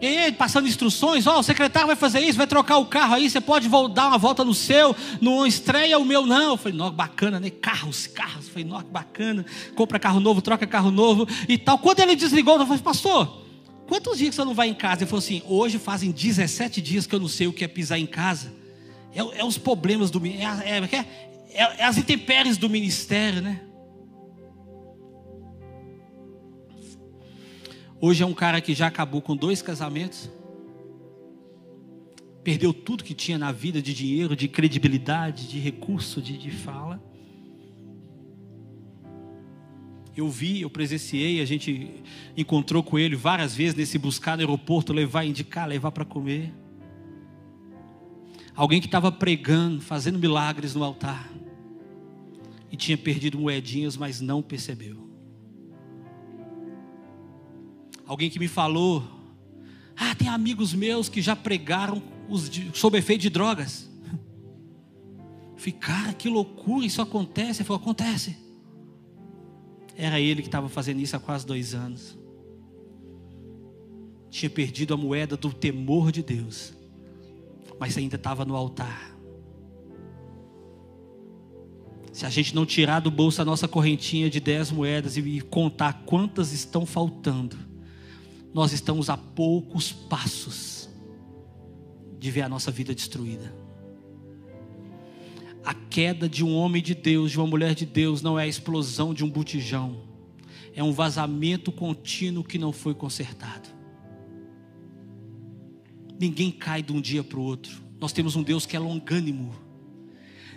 [0.00, 3.14] E aí, passando instruções, ó, oh, o secretário vai fazer isso, vai trocar o carro
[3.14, 6.52] aí, você pode dar uma volta no seu, não estreia o meu não.
[6.52, 7.50] Eu falei, não, bacana, né?
[7.50, 8.46] Carros, carros.
[8.46, 9.44] Eu falei, não, que bacana.
[9.74, 11.78] Compra carro novo, troca carro novo e tal.
[11.78, 13.47] Quando ele desligou, eu falei, pastor,
[13.88, 15.02] quantos dias você não vai em casa?
[15.02, 17.98] Ele falou assim, hoje fazem 17 dias que eu não sei o que é pisar
[17.98, 18.52] em casa.
[19.12, 20.24] É, é os problemas do...
[20.24, 21.06] É, é, é,
[21.50, 23.62] é, é as intempéries do ministério, né?
[28.00, 30.30] Hoje é um cara que já acabou com dois casamentos,
[32.44, 37.02] perdeu tudo que tinha na vida de dinheiro, de credibilidade, de recurso, de, de fala.
[40.18, 42.02] Eu vi, eu presenciei, a gente
[42.36, 46.52] encontrou com ele várias vezes nesse buscar no aeroporto, levar, indicar, levar para comer.
[48.52, 51.30] Alguém que estava pregando, fazendo milagres no altar,
[52.68, 55.08] e tinha perdido moedinhas, mas não percebeu.
[58.04, 59.04] Alguém que me falou:
[59.94, 63.88] Ah, tem amigos meus que já pregaram os, sob efeito de drogas.
[65.56, 67.60] falei, cara, que loucura, isso acontece.
[67.60, 68.47] Ele falou: Acontece.
[70.00, 72.16] Era ele que estava fazendo isso há quase dois anos.
[74.30, 76.72] Tinha perdido a moeda do temor de Deus,
[77.80, 79.18] mas ainda estava no altar.
[82.12, 86.04] Se a gente não tirar do bolso a nossa correntinha de dez moedas e contar
[86.06, 87.56] quantas estão faltando,
[88.54, 90.88] nós estamos a poucos passos
[92.20, 93.52] de ver a nossa vida destruída.
[95.68, 98.46] A queda de um homem de Deus, de uma mulher de Deus, não é a
[98.46, 100.00] explosão de um botijão,
[100.74, 103.68] é um vazamento contínuo que não foi consertado.
[106.18, 107.82] Ninguém cai de um dia para o outro.
[108.00, 109.54] Nós temos um Deus que é longânimo.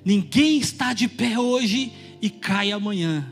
[0.05, 1.91] Ninguém está de pé hoje
[2.21, 3.29] e cai amanhã.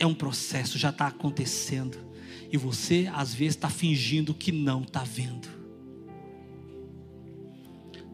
[0.00, 1.96] É um processo, já está acontecendo.
[2.50, 5.59] E você, às vezes, está fingindo que não está vendo.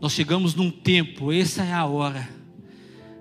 [0.01, 2.28] Nós chegamos num tempo, essa é a hora,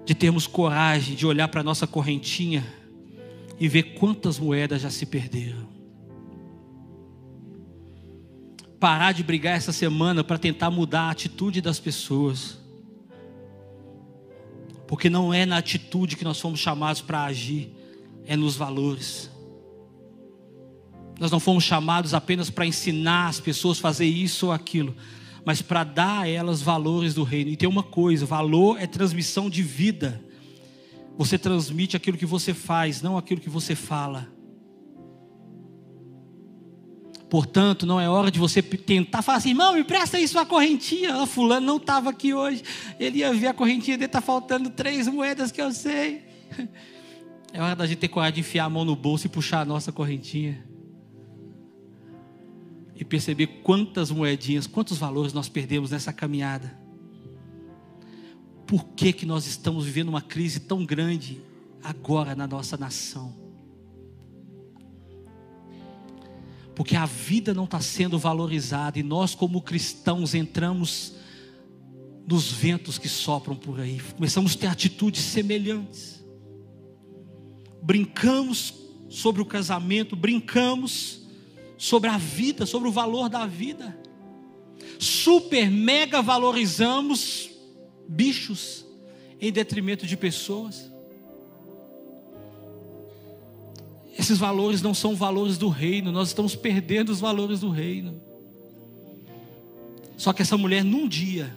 [0.06, 2.66] de termos coragem de olhar para a nossa correntinha
[3.60, 5.68] e ver quantas moedas já se perderam.
[8.80, 12.60] Parar de brigar essa semana para tentar mudar a atitude das pessoas.
[14.86, 17.74] Porque não é na atitude que nós fomos chamados para agir,
[18.26, 19.32] é nos valores.
[21.20, 24.94] Nós não fomos chamados apenas para ensinar as pessoas a fazer isso ou aquilo,
[25.46, 27.52] mas para dar a elas valores do reino.
[27.52, 30.22] E tem uma coisa: valor é transmissão de vida.
[31.18, 34.28] Você transmite aquilo que você faz, não aquilo que você fala.
[37.30, 41.16] Portanto, não é hora de você tentar falar assim, irmão, me presta isso a correntinha.
[41.16, 42.64] Ah, fulano não estava aqui hoje.
[43.00, 46.24] Ele ia ver a correntinha dele, está faltando três moedas que eu sei.
[47.54, 49.66] É hora da gente ter coragem de enfiar a mão no bolso e puxar a
[49.66, 50.62] nossa correntinha
[52.96, 56.80] e perceber quantas moedinhas, quantos valores nós perdemos nessa caminhada.
[58.66, 61.42] Por que, que nós estamos vivendo uma crise tão grande
[61.84, 63.36] agora na nossa nação?
[66.74, 71.14] Porque a vida não está sendo valorizada e nós, como cristãos, entramos
[72.28, 76.26] nos ventos que sopram por aí, começamos a ter atitudes semelhantes.
[77.84, 78.74] Brincamos
[79.10, 81.25] sobre o casamento, brincamos
[81.78, 83.98] sobre a vida, sobre o valor da vida.
[85.00, 87.50] Super mega valorizamos
[88.08, 88.86] bichos
[89.40, 90.92] em detrimento de pessoas.
[94.18, 98.22] Esses valores não são valores do reino, nós estamos perdendo os valores do reino.
[100.18, 101.54] Só que essa mulher, num dia,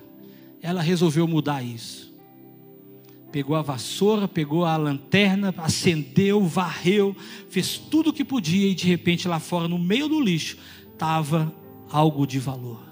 [0.60, 2.07] ela resolveu mudar isso.
[3.30, 7.14] Pegou a vassoura, pegou a lanterna, acendeu, varreu,
[7.50, 10.56] fez tudo o que podia e de repente lá fora, no meio do lixo,
[10.92, 11.52] estava
[11.90, 12.82] algo de valor.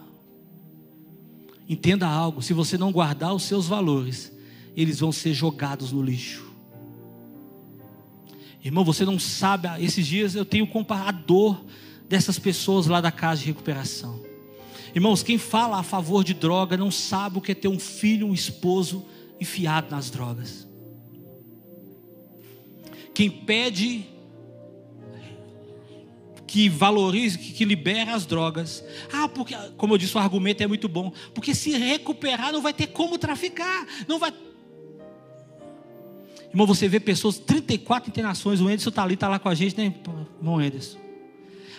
[1.69, 4.33] Entenda algo: se você não guardar os seus valores,
[4.77, 6.45] eles vão ser jogados no lixo.
[8.63, 11.65] Irmão, você não sabe, esses dias eu tenho a dor
[12.09, 14.21] dessas pessoas lá da casa de recuperação.
[14.95, 18.27] Irmãos, quem fala a favor de droga não sabe o que é ter um filho,
[18.27, 19.05] um esposo
[19.41, 20.67] enfiado nas drogas.
[23.15, 24.07] Quem pede
[26.47, 28.83] que valorize, que, que libere as drogas.
[29.13, 31.13] Ah, porque, como eu disse, o argumento é muito bom.
[31.35, 33.87] Porque se recuperar, não vai ter como traficar.
[34.07, 34.33] Não vai.
[36.49, 38.61] Irmão, você vê pessoas, 34 internações.
[38.61, 39.95] O Anderson está ali, está lá com a gente, né,
[40.39, 41.06] irmão Anderson?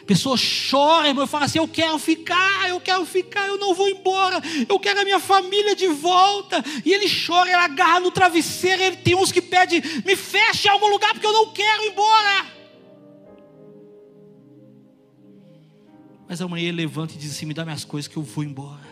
[0.08, 3.89] Pessoa chora, irmão, e fala assim: Eu quero ficar, eu quero ficar, eu não vou
[3.89, 6.64] embora, eu quero a minha família de volta.
[6.86, 10.72] E ele chora, ele agarra no travesseiro, ele tem uns que pedem: Me feche em
[10.72, 12.45] algum lugar porque eu não quero ir embora.
[16.28, 18.88] Mas amanhã ele levanta e diz assim: Me dá minhas coisas que eu vou embora.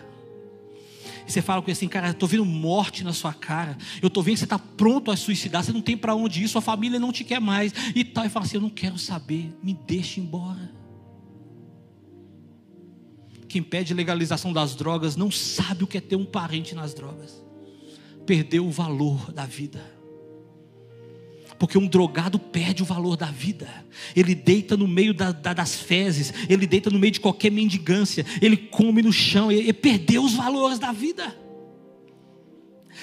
[1.27, 3.75] E você fala com ele assim, cara, eu estou vendo morte na sua cara.
[3.99, 5.63] Eu estou vendo que você está pronto a suicidar.
[5.63, 7.73] Você não tem para onde ir, sua família não te quer mais.
[7.95, 8.25] E tal.
[8.25, 10.74] E fala assim: Eu não quero saber, me deixe embora
[13.55, 17.41] quem pede legalização das drogas não sabe o que é ter um parente nas drogas.
[18.25, 19.81] Perdeu o valor da vida.
[21.57, 23.69] Porque um drogado perde o valor da vida.
[24.13, 28.25] Ele deita no meio da, da, das fezes, ele deita no meio de qualquer mendigância,
[28.41, 31.33] ele come no chão, ele perdeu os valores da vida.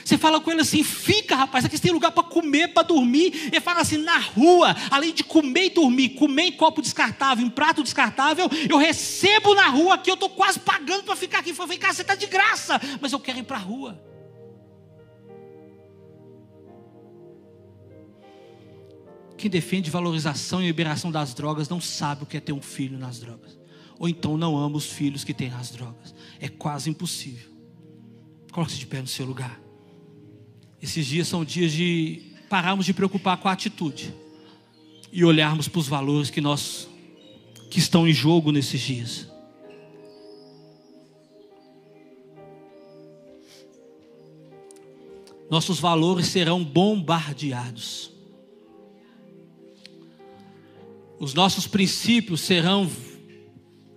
[0.05, 3.49] Você fala com ele assim: fica, rapaz, aqui tem lugar para comer, para dormir.
[3.49, 7.51] Ele fala assim: na rua, além de comer e dormir, comer em copo descartável, em
[7.51, 11.53] prato descartável, eu recebo na rua aqui, eu estou quase pagando para ficar aqui.
[11.53, 14.13] Falei, cara, você está de graça, mas eu quero ir para a rua.
[19.43, 22.97] Quem defende valorização e liberação das drogas não sabe o que é ter um filho
[22.97, 23.59] nas drogas.
[23.99, 26.15] Ou então não ama os filhos que têm nas drogas.
[26.39, 27.51] É quase impossível.
[28.53, 29.61] Coloque-se de pé no seu lugar.
[30.83, 34.13] Esses dias são dias de pararmos de preocupar com a atitude
[35.13, 36.89] e olharmos para os valores que nós
[37.71, 39.29] que estão em jogo nesses dias.
[45.49, 48.11] Nossos valores serão bombardeados.
[51.21, 52.91] Os nossos princípios serão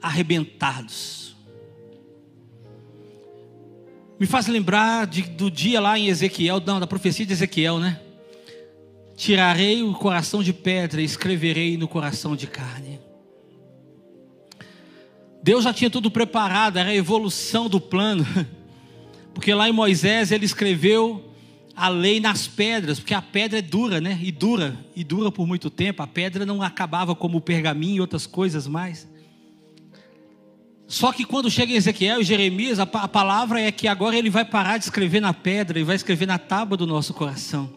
[0.01, 1.24] arrebentados.
[4.25, 7.99] Me faz lembrar de, do dia lá em Ezequiel, não, da profecia de Ezequiel, né?
[9.15, 12.99] Tirarei o coração de pedra e escreverei no coração de carne.
[15.43, 18.25] Deus já tinha tudo preparado, era a evolução do plano.
[19.31, 21.31] Porque lá em Moisés ele escreveu
[21.75, 24.17] a lei nas pedras, porque a pedra é dura, né?
[24.23, 26.01] E dura, e dura por muito tempo.
[26.01, 29.07] A pedra não acabava como o pergaminho e outras coisas mais.
[30.87, 34.45] Só que quando chega Ezequiel e Jeremias, a, a palavra é que agora ele vai
[34.45, 37.69] parar de escrever na pedra e vai escrever na tábua do nosso coração.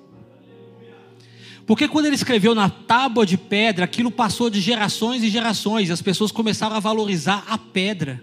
[1.67, 5.93] Porque quando ele escreveu na tábua de pedra, aquilo passou de gerações e gerações, e
[5.93, 8.23] as pessoas começaram a valorizar a pedra.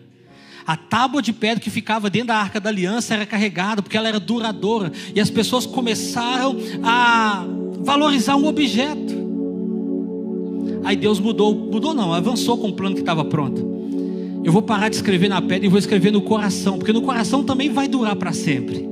[0.65, 4.07] A tábua de pedra que ficava dentro da arca da aliança era carregada porque ela
[4.07, 7.45] era duradoura, e as pessoas começaram a
[7.81, 9.13] valorizar um objeto.
[10.83, 13.74] Aí Deus mudou, mudou não, avançou com o plano que estava pronto.
[14.45, 17.43] Eu vou parar de escrever na pedra e vou escrever no coração, porque no coração
[17.43, 18.87] também vai durar para sempre.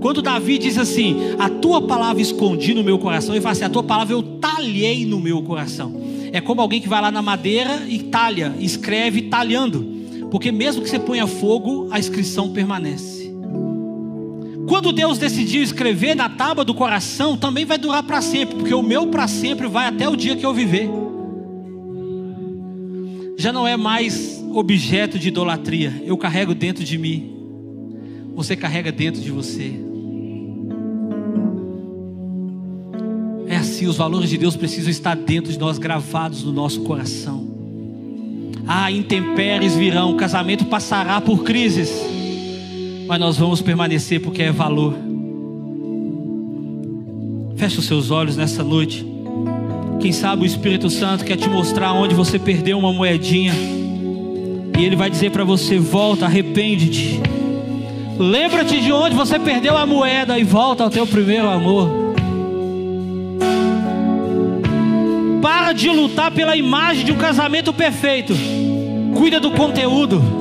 [0.00, 3.68] Quando Davi diz assim: A tua palavra escondi no meu coração, ele fala assim: A
[3.68, 6.00] tua palavra eu talhei no meu coração.
[6.32, 9.84] É como alguém que vai lá na madeira e talha, escreve talhando,
[10.30, 13.30] porque mesmo que você ponha fogo, a inscrição permanece.
[14.66, 18.82] Quando Deus decidiu escrever na tábua do coração, também vai durar para sempre, porque o
[18.82, 20.88] meu para sempre vai até o dia que eu viver.
[23.38, 26.02] Já não é mais objeto de idolatria.
[26.04, 27.32] Eu carrego dentro de mim.
[28.34, 29.74] Você carrega dentro de você.
[33.46, 37.46] É assim, os valores de Deus precisam estar dentro de nós, gravados no nosso coração.
[38.66, 41.90] Ah, intempéries virão, o casamento passará por crises,
[43.06, 44.94] mas nós vamos permanecer porque é valor.
[47.56, 49.07] Feche os seus olhos nessa noite.
[50.00, 53.52] Quem sabe o Espírito Santo quer te mostrar onde você perdeu uma moedinha.
[54.78, 57.20] E Ele vai dizer para você: volta, arrepende-te.
[58.16, 61.88] Lembra-te de onde você perdeu a moeda e volta ao teu primeiro amor.
[65.42, 68.34] Para de lutar pela imagem de um casamento perfeito.
[69.16, 70.37] Cuida do conteúdo.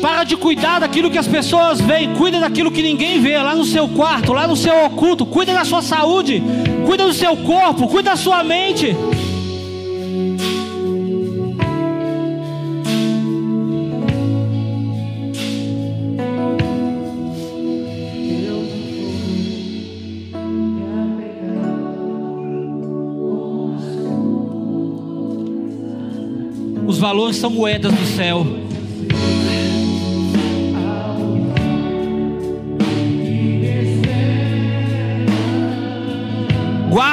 [0.00, 3.64] Para de cuidar daquilo que as pessoas veem, cuida daquilo que ninguém vê, lá no
[3.64, 6.42] seu quarto, lá no seu oculto, cuida da sua saúde,
[6.86, 8.96] cuida do seu corpo, cuida da sua mente.
[26.86, 28.59] Os valores são moedas do céu.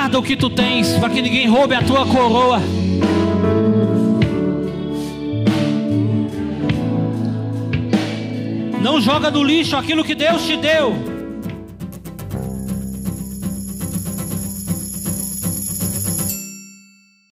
[0.08, 2.62] Guarda o que tu tens, para que ninguém roube a tua coroa.
[8.82, 11.07] Não joga no lixo aquilo que Deus te deu.